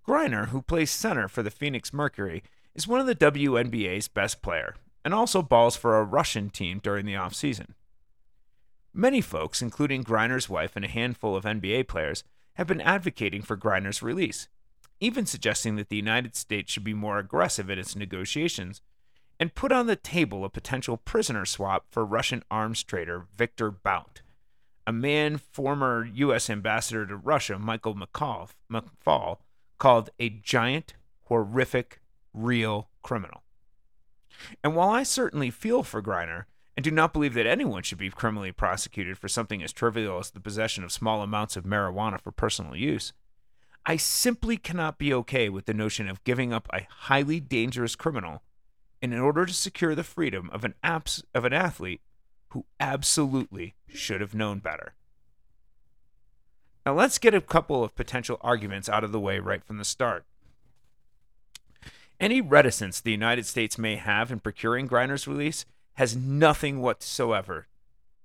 Griner, 0.06 0.48
who 0.48 0.62
plays 0.62 0.90
center 0.90 1.26
for 1.26 1.42
the 1.42 1.50
Phoenix 1.50 1.92
Mercury, 1.92 2.44
is 2.74 2.86
one 2.86 3.00
of 3.00 3.06
the 3.06 3.14
WNBA's 3.14 4.06
best 4.06 4.40
player 4.40 4.76
and 5.04 5.12
also 5.12 5.42
balls 5.42 5.76
for 5.76 5.98
a 5.98 6.04
Russian 6.04 6.48
team 6.48 6.80
during 6.80 7.06
the 7.06 7.14
offseason. 7.14 7.74
Many 8.94 9.20
folks, 9.20 9.62
including 9.62 10.04
Griner's 10.04 10.48
wife 10.48 10.76
and 10.76 10.84
a 10.84 10.88
handful 10.88 11.34
of 11.34 11.44
NBA 11.44 11.88
players, 11.88 12.22
have 12.54 12.68
been 12.68 12.80
advocating 12.80 13.42
for 13.42 13.56
Griner's 13.56 14.02
release, 14.02 14.46
even 15.00 15.26
suggesting 15.26 15.74
that 15.76 15.88
the 15.88 15.96
United 15.96 16.36
States 16.36 16.70
should 16.70 16.84
be 16.84 16.94
more 16.94 17.18
aggressive 17.18 17.68
in 17.68 17.78
its 17.80 17.96
negotiations 17.96 18.80
and 19.38 19.54
put 19.54 19.72
on 19.72 19.86
the 19.86 19.96
table 19.96 20.44
a 20.44 20.50
potential 20.50 20.96
prisoner 20.96 21.44
swap 21.44 21.86
for 21.90 22.04
Russian 22.04 22.42
arms 22.50 22.82
trader 22.82 23.26
Viktor 23.36 23.70
Bout, 23.70 24.22
a 24.86 24.92
man 24.92 25.38
former 25.38 26.04
U.S. 26.04 26.48
ambassador 26.50 27.06
to 27.06 27.16
Russia, 27.16 27.58
Michael 27.58 27.94
McFaul, 27.94 29.38
called 29.78 30.10
a 30.18 30.28
giant, 30.28 30.94
horrific, 31.24 32.00
real 32.32 32.88
criminal. 33.02 33.42
And 34.62 34.74
while 34.74 34.90
I 34.90 35.02
certainly 35.02 35.50
feel 35.50 35.82
for 35.82 36.02
Griner 36.02 36.44
and 36.76 36.84
do 36.84 36.90
not 36.90 37.12
believe 37.12 37.34
that 37.34 37.46
anyone 37.46 37.82
should 37.82 37.98
be 37.98 38.10
criminally 38.10 38.52
prosecuted 38.52 39.18
for 39.18 39.28
something 39.28 39.62
as 39.62 39.72
trivial 39.72 40.18
as 40.18 40.30
the 40.30 40.40
possession 40.40 40.84
of 40.84 40.92
small 40.92 41.22
amounts 41.22 41.56
of 41.56 41.64
marijuana 41.64 42.20
for 42.20 42.32
personal 42.32 42.74
use. 42.74 43.12
I 43.84 43.96
simply 43.96 44.56
cannot 44.56 44.98
be 44.98 45.12
okay 45.12 45.48
with 45.48 45.66
the 45.66 45.74
notion 45.74 46.08
of 46.08 46.22
giving 46.24 46.52
up 46.52 46.68
a 46.72 46.86
highly 46.88 47.40
dangerous 47.40 47.96
criminal 47.96 48.42
in 49.02 49.18
order 49.18 49.44
to 49.44 49.52
secure 49.52 49.94
the 49.94 50.04
freedom 50.04 50.48
of 50.52 50.64
an 50.64 50.74
abs- 50.82 51.24
of 51.34 51.44
an 51.44 51.52
athlete 51.52 52.00
who 52.50 52.64
absolutely 52.78 53.74
should 53.88 54.20
have 54.20 54.34
known 54.34 54.60
better. 54.60 54.94
Now 56.86 56.94
let's 56.94 57.18
get 57.18 57.34
a 57.34 57.40
couple 57.40 57.82
of 57.82 57.94
potential 57.94 58.38
arguments 58.40 58.88
out 58.88 59.04
of 59.04 59.12
the 59.12 59.20
way 59.20 59.38
right 59.38 59.64
from 59.64 59.78
the 59.78 59.84
start. 59.84 60.24
Any 62.20 62.40
reticence 62.40 63.00
the 63.00 63.10
United 63.10 63.46
States 63.46 63.76
may 63.76 63.96
have 63.96 64.30
in 64.30 64.38
procuring 64.38 64.88
Griner's 64.88 65.26
release 65.26 65.64
has 65.94 66.16
nothing 66.16 66.80
whatsoever, 66.80 67.66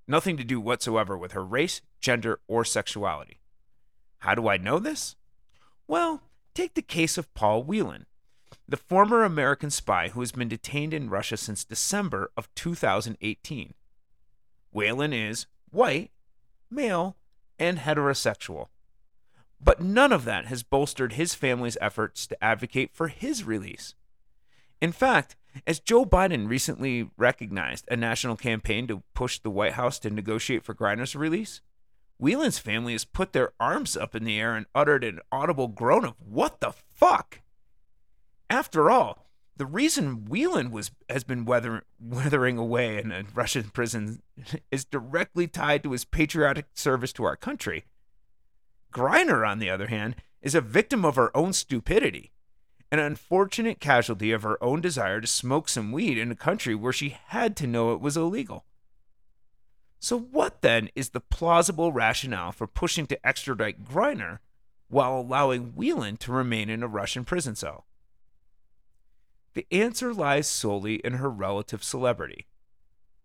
nothing 0.07 0.37
to 0.37 0.43
do 0.43 0.61
whatsoever 0.61 1.17
with 1.17 1.31
her 1.31 1.43
race, 1.43 1.81
gender, 1.99 2.39
or 2.47 2.63
sexuality. 2.63 3.39
How 4.19 4.35
do 4.35 4.47
I 4.47 4.57
know 4.57 4.77
this? 4.77 5.15
Well, 5.87 6.21
take 6.53 6.75
the 6.75 6.81
case 6.81 7.17
of 7.17 7.33
Paul 7.33 7.63
Whelan, 7.63 8.05
the 8.67 8.77
former 8.77 9.23
American 9.23 9.69
spy 9.69 10.09
who 10.09 10.19
has 10.19 10.31
been 10.31 10.47
detained 10.47 10.93
in 10.93 11.09
Russia 11.09 11.37
since 11.37 11.63
December 11.63 12.31
of 12.35 12.53
2018. 12.55 13.73
Whelan 14.71 15.13
is 15.13 15.47
white, 15.69 16.11
male, 16.69 17.17
and 17.57 17.79
heterosexual. 17.79 18.67
But 19.59 19.81
none 19.81 20.11
of 20.11 20.25
that 20.25 20.45
has 20.45 20.63
bolstered 20.63 21.13
his 21.13 21.33
family's 21.33 21.77
efforts 21.81 22.27
to 22.27 22.43
advocate 22.43 22.93
for 22.93 23.07
his 23.07 23.43
release. 23.43 23.95
In 24.79 24.91
fact, 24.91 25.35
as 25.65 25.79
Joe 25.79 26.05
Biden 26.05 26.47
recently 26.47 27.09
recognized 27.17 27.85
a 27.89 27.97
national 27.97 28.35
campaign 28.35 28.85
to 28.87 29.01
push 29.15 29.39
the 29.39 29.49
White 29.49 29.73
House 29.73 29.97
to 29.99 30.09
negotiate 30.09 30.63
for 30.63 30.75
Griner's 30.75 31.15
release, 31.15 31.61
Whelan's 32.19 32.59
family 32.59 32.93
has 32.93 33.05
put 33.05 33.33
their 33.33 33.53
arms 33.59 33.97
up 33.97 34.15
in 34.15 34.23
the 34.23 34.39
air 34.39 34.55
and 34.55 34.65
uttered 34.75 35.03
an 35.03 35.19
audible 35.31 35.67
groan 35.67 36.05
of 36.05 36.15
"What 36.19 36.59
the 36.59 36.71
fuck?" 36.71 37.41
After 38.49 38.89
all, 38.89 39.27
the 39.57 39.65
reason 39.65 40.25
Whelan 40.25 40.71
was 40.71 40.91
has 41.09 41.23
been 41.23 41.45
weather, 41.45 41.83
withering 41.99 42.57
away 42.57 42.99
in 42.99 43.11
a 43.11 43.23
Russian 43.33 43.69
prison 43.69 44.21
is 44.71 44.85
directly 44.85 45.47
tied 45.47 45.83
to 45.83 45.91
his 45.91 46.05
patriotic 46.05 46.67
service 46.73 47.11
to 47.13 47.23
our 47.23 47.35
country. 47.35 47.85
Griner, 48.93 49.47
on 49.47 49.59
the 49.59 49.69
other 49.69 49.87
hand, 49.87 50.15
is 50.41 50.55
a 50.55 50.61
victim 50.61 51.03
of 51.03 51.15
her 51.15 51.35
own 51.35 51.53
stupidity, 51.53 52.31
an 52.91 52.99
unfortunate 52.99 53.79
casualty 53.79 54.31
of 54.31 54.43
her 54.43 54.63
own 54.63 54.79
desire 54.79 55.19
to 55.19 55.27
smoke 55.27 55.67
some 55.67 55.91
weed 55.91 56.17
in 56.17 56.31
a 56.31 56.35
country 56.35 56.73
where 56.73 56.93
she 56.93 57.17
had 57.27 57.55
to 57.57 57.67
know 57.67 57.91
it 57.91 57.99
was 57.99 58.15
illegal. 58.15 58.63
So, 59.99 60.17
what 60.17 60.61
then 60.61 60.89
is 60.95 61.09
the 61.09 61.19
plausible 61.19 61.91
rationale 61.91 62.51
for 62.51 62.67
pushing 62.67 63.07
to 63.07 63.27
extradite 63.27 63.83
Griner 63.83 64.39
while 64.87 65.19
allowing 65.19 65.73
Whelan 65.75 66.17
to 66.17 66.31
remain 66.31 66.69
in 66.69 66.83
a 66.83 66.87
Russian 66.87 67.25
prison 67.25 67.55
cell? 67.55 67.86
The 69.57 69.65
answer 69.71 70.13
lies 70.13 70.47
solely 70.47 70.97
in 70.97 71.13
her 71.13 71.31
relative 71.31 71.83
celebrity, 71.83 72.45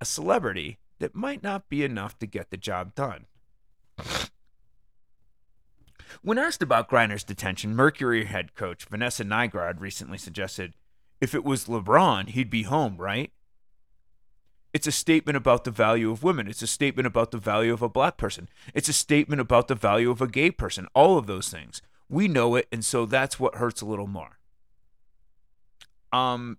a 0.01 0.07
celebrity 0.07 0.79
that 0.99 1.15
might 1.15 1.43
not 1.43 1.69
be 1.69 1.85
enough 1.85 2.19
to 2.21 2.27
get 2.27 2.49
the 2.49 2.57
job 2.57 2.95
done. 2.95 3.27
When 6.23 6.39
asked 6.39 6.63
about 6.63 6.89
Griner's 6.89 7.23
detention, 7.23 7.77
Mercury 7.77 8.25
head 8.25 8.55
coach 8.55 8.87
Vanessa 8.87 9.25
Nygaard 9.25 9.79
recently 9.79 10.17
suggested 10.17 10.73
if 11.21 11.35
it 11.35 11.45
was 11.45 11.67
LeBron, 11.67 12.31
he'd 12.31 12.49
be 12.49 12.63
home, 12.63 12.97
right? 12.97 13.31
It's 14.73 14.87
a 14.87 14.91
statement 14.91 15.37
about 15.37 15.65
the 15.65 15.71
value 15.71 16.11
of 16.11 16.23
women. 16.23 16.49
It's 16.49 16.63
a 16.63 16.67
statement 16.67 17.07
about 17.07 17.31
the 17.31 17.37
value 17.37 17.75
of 17.75 17.83
a 17.83 17.91
black 17.91 18.17
person. 18.17 18.49
It's 18.73 18.89
a 18.89 18.95
statement 18.95 19.43
about 19.43 19.69
the 19.69 19.75
value 19.75 20.11
of 20.11 20.23
a 20.23 20.27
gay 20.27 20.51
person. 20.51 20.89
All 20.95 21.19
of 21.19 21.27
those 21.27 21.51
things. 21.51 21.83
We 22.09 22.27
know 22.27 22.55
it, 22.55 22.69
and 22.73 22.83
so 22.83 23.05
that's 23.05 23.39
what 23.39 23.57
hurts 23.57 23.83
a 23.83 23.87
little 23.87 24.07
more. 24.07 24.39
Um, 26.13 26.59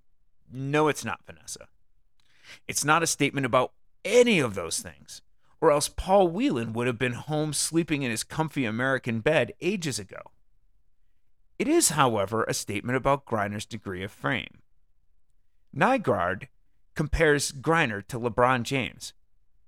no, 0.51 0.87
it's 0.87 1.05
not, 1.05 1.21
Vanessa. 1.25 1.67
It's 2.67 2.83
not 2.83 3.03
a 3.03 3.07
statement 3.07 3.45
about 3.45 3.73
any 4.03 4.39
of 4.39 4.55
those 4.55 4.79
things, 4.79 5.21
or 5.61 5.71
else 5.71 5.87
Paul 5.87 6.27
Whelan 6.27 6.73
would 6.73 6.87
have 6.87 6.99
been 6.99 7.13
home 7.13 7.53
sleeping 7.53 8.03
in 8.03 8.11
his 8.11 8.23
comfy 8.23 8.65
American 8.65 9.19
bed 9.19 9.53
ages 9.61 9.99
ago. 9.99 10.31
It 11.59 11.67
is, 11.67 11.89
however, 11.89 12.43
a 12.43 12.53
statement 12.53 12.97
about 12.97 13.25
Griner's 13.25 13.65
degree 13.65 14.03
of 14.03 14.11
fame. 14.11 14.59
Nygaard 15.75 16.47
compares 16.95 17.51
Griner 17.51 18.05
to 18.07 18.19
LeBron 18.19 18.63
James, 18.63 19.13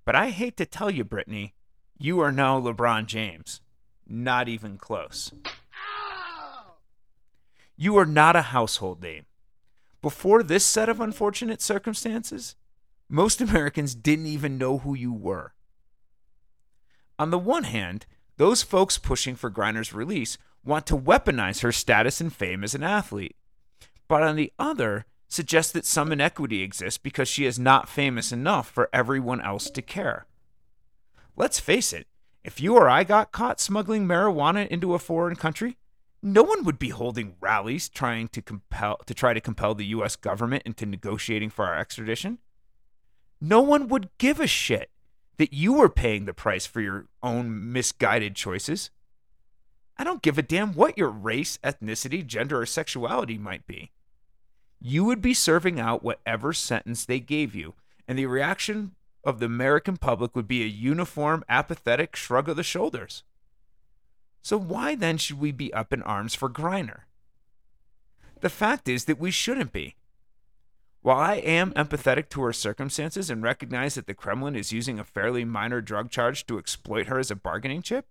but 0.04 0.16
I 0.16 0.30
hate 0.30 0.58
to 0.58 0.66
tell 0.66 0.92
you, 0.92 1.06
Brittney, 1.06 1.54
you 1.98 2.20
are 2.20 2.32
no 2.32 2.62
LeBron 2.62 3.06
James. 3.06 3.62
Not 4.08 4.48
even 4.48 4.78
close. 4.78 5.32
You 7.76 7.98
are 7.98 8.06
not 8.06 8.36
a 8.36 8.44
household 8.44 9.02
name. 9.02 9.26
Before 10.06 10.44
this 10.44 10.64
set 10.64 10.88
of 10.88 11.02
unfortunate 11.02 11.64
circumstances, 11.64 12.56
most 13.10 13.42
Americans 13.42 13.96
didn't 13.96 14.28
even 14.28 14.56
know 14.56 14.78
who 14.78 14.94
you 14.94 15.12
were. 15.12 15.56
On 17.18 17.32
the 17.32 17.40
one 17.40 17.64
hand, 17.64 18.06
those 18.38 18.62
folks 18.62 19.00
pushing 19.00 19.36
for 19.36 19.50
Griner's 19.50 19.94
release 19.94 20.38
want 20.64 20.86
to 20.86 20.96
weaponize 20.96 21.62
her 21.62 21.72
status 21.72 22.22
and 22.22 22.32
fame 22.32 22.64
as 22.64 22.76
an 22.76 22.84
athlete. 22.84 23.36
But 24.08 24.22
on 24.22 24.36
the 24.36 24.54
other, 24.60 25.06
suggest 25.28 25.74
that 25.74 25.88
some 25.88 26.12
inequity 26.12 26.62
exists 26.62 27.00
because 27.00 27.28
she 27.28 27.48
is 27.48 27.58
not 27.58 27.90
famous 27.90 28.32
enough 28.32 28.70
for 28.70 28.92
everyone 28.94 29.42
else 29.42 29.72
to 29.72 29.82
care. 29.82 30.28
Let's 31.36 31.60
face 31.60 31.92
it, 31.92 32.06
if 32.44 32.62
you 32.62 32.76
or 32.76 32.88
I 32.88 33.06
got 33.06 33.32
caught 33.32 33.60
smuggling 33.60 34.06
marijuana 34.06 34.68
into 34.68 34.94
a 34.94 35.00
foreign 35.00 35.36
country, 35.36 35.78
no 36.26 36.42
one 36.42 36.64
would 36.64 36.80
be 36.80 36.90
holding 36.90 37.36
rallies 37.40 37.88
trying 37.88 38.28
to 38.30 38.42
compel 38.42 38.98
to 39.06 39.14
try 39.14 39.32
to 39.32 39.40
compel 39.40 39.76
the 39.76 39.86
US 39.86 40.16
government 40.16 40.64
into 40.66 40.88
negotiating 40.88 41.52
for 41.52 41.66
our 41.66 41.78
extradition. 41.78 42.40
No 43.40 43.62
one 43.62 43.88
would 43.90 44.10
give 44.18 44.40
a 44.40 44.48
shit 44.48 44.90
that 45.38 45.54
you 45.54 45.74
were 45.74 45.88
paying 45.88 46.26
the 46.26 46.34
price 46.34 46.66
for 46.66 46.82
your 46.82 47.06
own 47.22 47.72
misguided 47.72 48.36
choices. 48.36 48.90
I 50.00 50.04
don't 50.04 50.24
give 50.24 50.40
a 50.40 50.42
damn 50.42 50.74
what 50.74 50.98
your 50.98 51.10
race, 51.10 51.60
ethnicity, 51.64 52.26
gender, 52.26 52.60
or 52.60 52.66
sexuality 52.66 53.38
might 53.38 53.68
be. 53.68 53.92
You 54.82 55.04
would 55.04 55.22
be 55.22 55.36
serving 55.36 55.80
out 55.80 56.04
whatever 56.04 56.54
sentence 56.54 57.06
they 57.06 57.20
gave 57.20 57.54
you, 57.54 57.76
and 58.08 58.18
the 58.18 58.26
reaction 58.26 58.96
of 59.24 59.40
the 59.40 59.46
American 59.46 59.98
public 59.98 60.36
would 60.36 60.48
be 60.48 60.64
a 60.64 60.68
uniform, 60.68 61.44
apathetic 61.48 62.16
shrug 62.16 62.50
of 62.50 62.56
the 62.56 62.64
shoulders. 62.64 63.24
So 64.46 64.60
why 64.60 64.94
then 64.94 65.18
should 65.18 65.40
we 65.40 65.52
be 65.52 65.74
up 65.74 65.92
in 65.92 66.04
arms 66.04 66.36
for 66.36 66.52
Griner? 66.52 67.06
The 68.42 68.50
fact 68.50 68.88
is 68.88 69.06
that 69.06 69.18
we 69.18 69.32
shouldn't 69.32 69.74
be. 69.74 69.96
While 71.02 71.18
I 71.18 71.38
am 71.38 71.74
empathetic 71.74 72.30
to 72.30 72.44
her 72.44 72.54
circumstances 72.54 73.32
and 73.32 73.42
recognize 73.42 73.96
that 73.96 74.06
the 74.06 74.14
Kremlin 74.14 74.56
is 74.56 74.72
using 74.72 75.00
a 75.00 75.04
fairly 75.04 75.46
minor 75.46 75.82
drug 75.82 76.12
charge 76.12 76.46
to 76.46 76.60
exploit 76.60 77.08
her 77.08 77.18
as 77.18 77.32
a 77.32 77.36
bargaining 77.36 77.82
chip, 77.82 78.06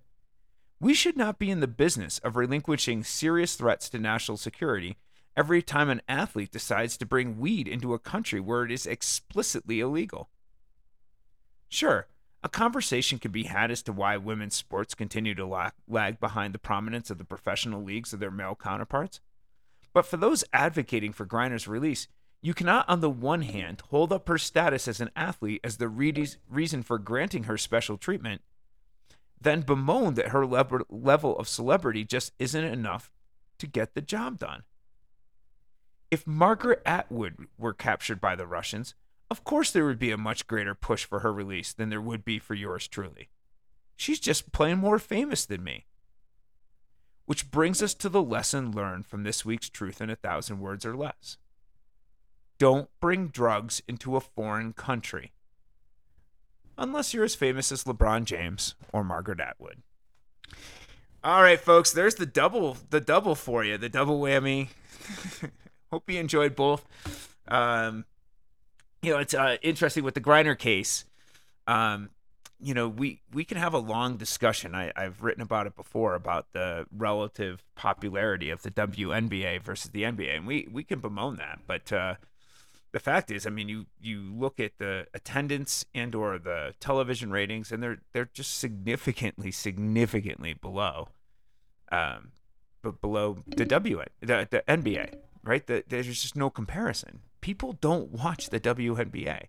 we 0.81 0.93
should 0.93 1.17
not 1.17 1.39
be 1.39 1.53
in 1.53 1.61
the 1.61 1.69
business 1.69 2.19
of 2.19 2.35
relinquishing 2.35 3.05
serious 3.05 3.55
threats 3.55 3.89
to 3.91 4.01
national 4.01 4.37
security 4.37 4.97
every 5.37 5.63
time 5.63 5.89
an 5.89 6.03
athlete 6.09 6.51
decides 6.51 6.97
to 6.97 7.07
bring 7.07 7.39
weed 7.39 7.69
into 7.69 7.95
a 7.95 8.01
country 8.01 8.41
where 8.41 8.65
it 8.65 8.73
is 8.73 8.89
explicitly 8.89 9.79
illegal. 9.79 10.31
Sure, 11.69 12.09
a 12.45 12.49
conversation 12.49 13.19
can 13.19 13.33
be 13.33 13.45
had 13.45 13.71
as 13.71 13.83
to 13.83 13.93
why 13.93 14.19
women's 14.19 14.55
sports 14.55 14.95
continue 14.95 15.35
to 15.35 15.47
lag, 15.47 15.73
lag 15.89 16.21
behind 16.21 16.53
the 16.53 16.59
prominence 16.59 17.09
of 17.09 17.17
the 17.17 17.25
professional 17.25 17.83
leagues 17.83 18.13
of 18.13 18.21
their 18.21 18.31
male 18.31 18.55
counterparts. 18.55 19.21
But 19.95 20.05
for 20.05 20.19
those 20.19 20.45
advocating 20.53 21.15
for 21.15 21.25
Griner's 21.25 21.67
release, 21.67 22.07
you 22.43 22.53
cannot, 22.53 22.87
on 22.87 23.01
the 23.01 23.09
one 23.09 23.41
hand, 23.41 23.83
hold 23.89 24.13
up 24.13 24.29
her 24.29 24.37
status 24.37 24.87
as 24.87 25.01
an 25.01 25.11
athlete 25.17 25.63
as 25.65 25.79
the 25.79 25.89
re- 25.89 26.29
reason 26.51 26.83
for 26.83 26.99
granting 26.99 27.45
her 27.45 27.57
special 27.57 27.97
treatment, 27.97 28.43
then 29.41 29.63
bemoan 29.63 30.13
that 30.15 30.29
her 30.29 30.47
le- 30.47 30.85
level 30.91 31.39
of 31.39 31.49
celebrity 31.49 32.05
just 32.05 32.33
isn't 32.39 32.65
enough 32.65 33.11
to 33.57 33.67
get 33.67 33.95
the 33.95 34.03
job 34.03 34.39
done. 34.39 34.65
If 36.11 36.27
Margaret 36.27 36.83
Atwood 36.85 37.47
were 37.57 37.73
captured 37.73 38.21
by 38.21 38.37
the 38.37 38.47
Russians, 38.47 38.95
of 39.31 39.45
course 39.45 39.71
there 39.71 39.85
would 39.85 39.99
be 39.99 40.11
a 40.11 40.17
much 40.17 40.47
greater 40.47 40.75
push 40.75 41.05
for 41.05 41.21
her 41.21 41.33
release 41.33 41.73
than 41.73 41.89
there 41.89 42.01
would 42.01 42.25
be 42.25 42.39
for 42.39 42.55
yours 42.55 42.89
truly. 42.89 43.29
She's 43.97 44.21
just 44.21 44.53
plain 44.53 44.79
more 44.79 44.99
famous 44.99 45.47
than 45.47 45.63
me. 45.63 45.87
Which 47.27 47.51
brings 47.51 47.83
us 47.83 47.95
to 47.95 48.09
the 48.09 48.23
lesson 48.23 48.73
learned 48.73 49.07
from 49.07 49.23
this 49.23 49.45
week's 49.45 49.71
Truth 49.71 50.01
in 50.01 50.11
a 50.11 50.17
Thousand 50.17 50.61
Words 50.61 50.85
or 50.85 50.95
Less. 50.95 51.39
Don't 52.59 52.89
bring 53.01 53.29
drugs 53.29 53.83
into 53.89 54.17
a 54.17 54.21
foreign 54.21 54.73
country. 54.73 55.33
Unless 56.77 57.15
you're 57.15 57.25
as 57.25 57.35
famous 57.35 57.73
as 57.73 57.85
LeBron 57.85 58.25
James 58.25 58.75
or 58.93 59.05
Margaret 59.05 59.41
Atwood. 59.41 59.83
All 61.23 61.41
right, 61.41 61.59
folks, 61.59 61.93
there's 61.93 62.17
the 62.17 62.27
double 62.27 62.77
the 62.91 63.01
double 63.01 63.35
for 63.35 63.65
you, 63.65 63.79
the 63.79 63.89
double 63.89 64.21
whammy. 64.21 64.69
Hope 65.91 66.11
you 66.11 66.21
enjoyed 66.21 66.55
both. 66.55 66.87
Um, 67.49 68.05
you 69.05 69.13
know, 69.13 69.19
it's 69.19 69.35
uh, 69.35 69.57
interesting 69.63 70.03
with 70.03 70.15
the 70.15 70.21
Griner 70.21 70.59
case. 70.59 71.05
Um, 71.67 72.11
you 72.59 72.73
know, 72.73 72.89
we 72.89 73.21
we 73.33 73.45
can 73.45 73.59
have 73.59 73.75
a 73.75 73.79
long 73.79 74.17
discussion. 74.17 74.75
I, 74.75 74.93
I've 74.97 75.23
written 75.23 75.43
about 75.43 75.67
it 75.67 75.77
before 75.77 76.15
about 76.15 76.47
the 76.53 76.87
relative 76.91 77.63
popularity 77.75 78.49
of 78.49 78.63
the 78.63 78.71
WNBA 78.71 79.61
versus 79.63 79.91
the 79.91 80.05
NBA, 80.05 80.37
and 80.37 80.47
we 80.47 80.69
we 80.73 80.85
can 80.85 81.01
bemoan 81.01 81.37
that. 81.37 81.61
But 81.67 81.93
uh, 81.93 82.15
the 82.93 83.01
fact 83.01 83.31
is, 83.31 83.47
I 83.47 83.51
mean, 83.51 83.69
you 83.69 83.87
you 84.01 84.33
look 84.35 84.59
at 84.59 84.79
the 84.79 85.07
attendance 85.13 85.85
and 85.95 86.15
or 86.15 86.39
the 86.39 86.73
television 86.81 87.31
ratings, 87.31 87.71
and 87.71 87.83
they're 87.83 87.99
they're 88.15 88.31
just 88.33 88.59
significantly 88.59 89.51
significantly 89.51 90.55
below, 90.55 91.09
um, 91.93 92.31
but 92.83 93.03
below 93.03 93.39
the 93.47 93.67
W 93.67 94.03
the, 94.21 94.49
the 94.51 94.65
NBA, 94.67 95.17
right? 95.43 95.67
The, 95.67 95.85
there's 95.87 96.07
just 96.07 96.37
no 96.37 96.49
comparison 96.49 97.21
people 97.45 97.75
don't 97.75 98.11
watch 98.11 98.49
the 98.49 98.59
WNBA. 98.59 99.49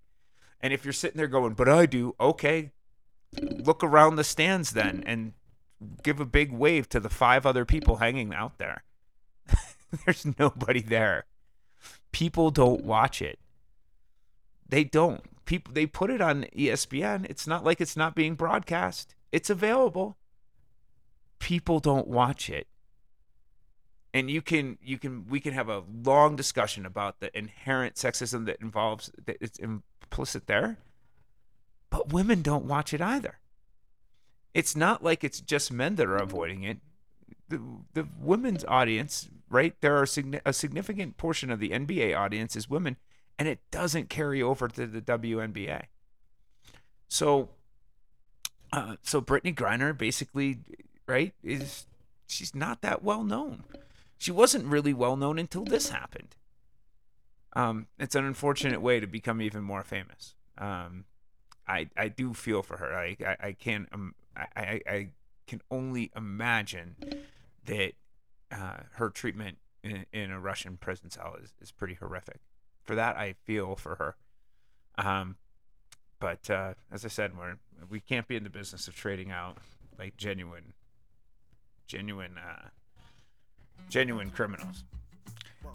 And 0.60 0.74
if 0.74 0.84
you're 0.84 0.92
sitting 0.92 1.18
there 1.18 1.30
going, 1.30 1.54
but 1.54 1.70
I 1.70 1.86
do, 1.86 2.14
okay, 2.20 2.72
look 3.42 3.86
around 3.86 4.18
the 4.18 4.24
stands 4.26 4.72
then 4.72 5.02
and 5.08 5.32
give 6.04 6.20
a 6.20 6.26
big 6.26 6.52
wave 6.52 6.90
to 6.90 7.00
the 7.00 7.10
five 7.10 7.46
other 7.46 7.64
people 7.64 7.96
hanging 7.96 8.34
out 8.34 8.58
there. 8.58 8.84
There's 10.06 10.28
nobody 10.38 10.82
there. 10.82 11.24
People 12.12 12.52
don't 12.52 12.84
watch 12.84 13.22
it. 13.22 13.40
They 14.68 14.84
don't. 14.84 15.24
People 15.46 15.74
they 15.74 15.86
put 15.86 16.10
it 16.10 16.20
on 16.20 16.48
ESPN. 16.54 17.26
It's 17.30 17.48
not 17.48 17.64
like 17.64 17.80
it's 17.80 17.96
not 17.96 18.14
being 18.14 18.36
broadcast. 18.36 19.16
It's 19.32 19.50
available. 19.50 20.18
People 21.40 21.80
don't 21.80 22.10
watch 22.10 22.50
it 22.50 22.68
and 24.16 24.32
you 24.32 24.42
can 24.42 24.80
you 24.82 24.98
can 24.98 25.28
we 25.28 25.40
can 25.40 25.54
have 25.54 25.70
a 25.70 25.84
long 26.04 26.36
discussion 26.36 26.86
about 26.88 27.20
the 27.20 27.38
inherent 27.38 27.96
sexism 27.96 28.48
that 28.48 28.58
involves 28.62 29.12
that 29.26 29.38
it's 29.40 29.60
implicit 29.60 30.48
there 30.48 30.80
but 31.92 32.12
women 32.12 32.42
don't 32.42 32.66
watch 32.66 32.94
it 32.94 33.02
either 33.02 33.40
it's 34.56 34.74
not 34.74 35.04
like 35.04 35.24
it's 35.26 35.42
just 35.42 35.72
men 35.72 35.96
that 35.96 36.08
are 36.08 36.16
avoiding 36.16 36.64
it. 36.64 36.78
The 37.50 37.62
the 37.94 38.08
women's 38.20 38.64
audience, 38.64 39.30
right? 39.50 39.76
There 39.82 39.98
are 39.98 40.06
signi- 40.06 40.42
a 40.46 40.54
significant 40.54 41.18
portion 41.18 41.52
of 41.52 41.60
the 41.60 41.72
NBA 41.72 42.18
audience 42.18 42.56
is 42.56 42.70
women, 42.70 42.96
and 43.38 43.50
it 43.50 43.60
doesn't 43.70 44.10
carry 44.10 44.42
over 44.42 44.70
to 44.70 44.88
the 44.88 45.02
WNBA. 45.02 45.84
So, 47.10 47.50
uh, 48.72 48.96
so 49.04 49.22
Brittney 49.22 49.54
Griner 49.54 49.96
basically, 49.96 50.60
right, 51.06 51.34
is 51.44 51.86
she's 52.26 52.56
not 52.56 52.82
that 52.82 53.04
well 53.04 53.26
known. 53.26 53.66
She 54.18 54.32
wasn't 54.32 54.66
really 54.66 54.94
well 54.94 55.16
known 55.16 55.38
until 55.40 55.66
this 55.66 55.90
happened. 55.90 56.36
Um, 57.54 57.88
it's 58.00 58.16
an 58.16 58.26
unfortunate 58.26 58.82
way 58.82 59.00
to 59.00 59.08
become 59.08 59.42
even 59.42 59.64
more 59.64 59.84
famous. 59.84 60.36
Um, 60.58 61.06
I 61.68 61.90
I 61.98 62.10
do 62.10 62.34
feel 62.34 62.62
for 62.62 62.78
her. 62.78 62.94
I 62.94 63.18
I, 63.26 63.48
I 63.48 63.52
can't 63.54 63.88
um, 63.92 64.16
I, 64.36 64.82
I 64.88 65.08
can 65.48 65.62
only 65.72 66.12
imagine 66.16 66.96
that 67.66 67.94
uh, 68.52 68.78
her 68.94 69.10
treatment 69.10 69.58
in, 69.84 70.06
in 70.12 70.32
a 70.32 70.40
Russian 70.40 70.78
prison 70.78 71.10
cell 71.10 71.36
is, 71.42 71.54
is 71.62 71.72
pretty 71.72 71.96
horrific. 71.96 72.40
For 72.84 72.96
that, 72.96 73.16
I 73.16 73.36
feel 73.46 73.76
for 73.76 73.96
her. 73.96 74.16
Um, 74.98 75.38
but 76.20 76.50
uh, 76.50 76.74
as 76.92 77.06
I 77.06 77.10
said, 77.10 77.38
we're 77.38 77.58
we 77.90 78.00
can't 78.00 78.28
be 78.28 78.36
in 78.36 78.44
the 78.44 78.50
business 78.50 78.88
of 78.88 78.96
trading 78.96 79.32
out 79.32 79.58
like 79.98 80.18
genuine, 80.18 80.74
genuine, 81.88 82.38
uh, 82.38 82.70
genuine 83.90 84.30
criminals. 84.32 84.84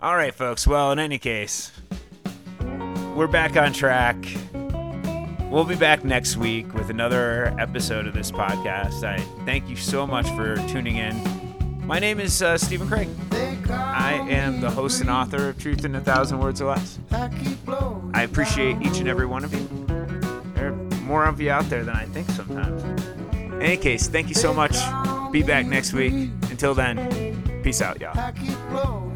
All 0.03 0.17
right, 0.17 0.35
folks. 0.35 0.67
Well, 0.67 0.93
in 0.93 0.99
any 0.99 1.19
case, 1.19 1.73
we're 3.15 3.27
back 3.27 3.57
on 3.57 3.73
track. 3.73 4.17
We'll 5.51 5.65
be 5.65 5.75
back 5.75 6.05
next 6.05 6.37
week 6.37 6.73
with 6.75 6.91
another 6.91 7.55
episode 7.59 8.07
of 8.07 8.15
this 8.15 8.31
podcast. 8.31 9.03
I 9.03 9.19
thank 9.45 9.69
you 9.69 9.77
so 9.77 10.07
much 10.07 10.29
for 10.31 10.57
tuning 10.69 10.97
in. 10.97 11.21
My 11.85 11.99
name 11.99 12.21
is 12.21 12.41
uh, 12.41 12.57
Stephen 12.57 12.87
Craig. 12.87 13.09
I 13.69 14.15
am 14.29 14.61
the 14.61 14.71
host 14.71 15.01
and 15.01 15.11
author 15.11 15.49
of 15.49 15.59
Truth 15.59 15.85
in 15.85 15.95
a 15.97 16.01
Thousand 16.01 16.39
Words 16.39 16.61
or 16.61 16.71
Less. 16.71 16.99
I 17.11 18.23
appreciate 18.23 18.81
each 18.81 18.99
and 18.99 19.09
every 19.09 19.27
one 19.27 19.45
of 19.45 19.53
you. 19.53 19.69
There 20.55 20.69
are 20.69 20.77
more 21.03 21.25
of 21.25 21.41
you 21.41 21.51
out 21.51 21.69
there 21.69 21.83
than 21.85 21.97
I 21.97 22.05
think 22.07 22.31
sometimes. 22.31 22.83
In 23.35 23.61
any 23.61 23.77
case, 23.77 24.07
thank 24.09 24.29
you 24.29 24.35
so 24.35 24.55
much. 24.55 24.77
Be 25.33 25.43
back 25.43 25.67
next 25.67 25.93
week. 25.93 26.13
Until 26.51 26.75
then, 26.75 27.30
peace 27.63 27.83
out, 27.83 28.01
y'all. 28.01 29.10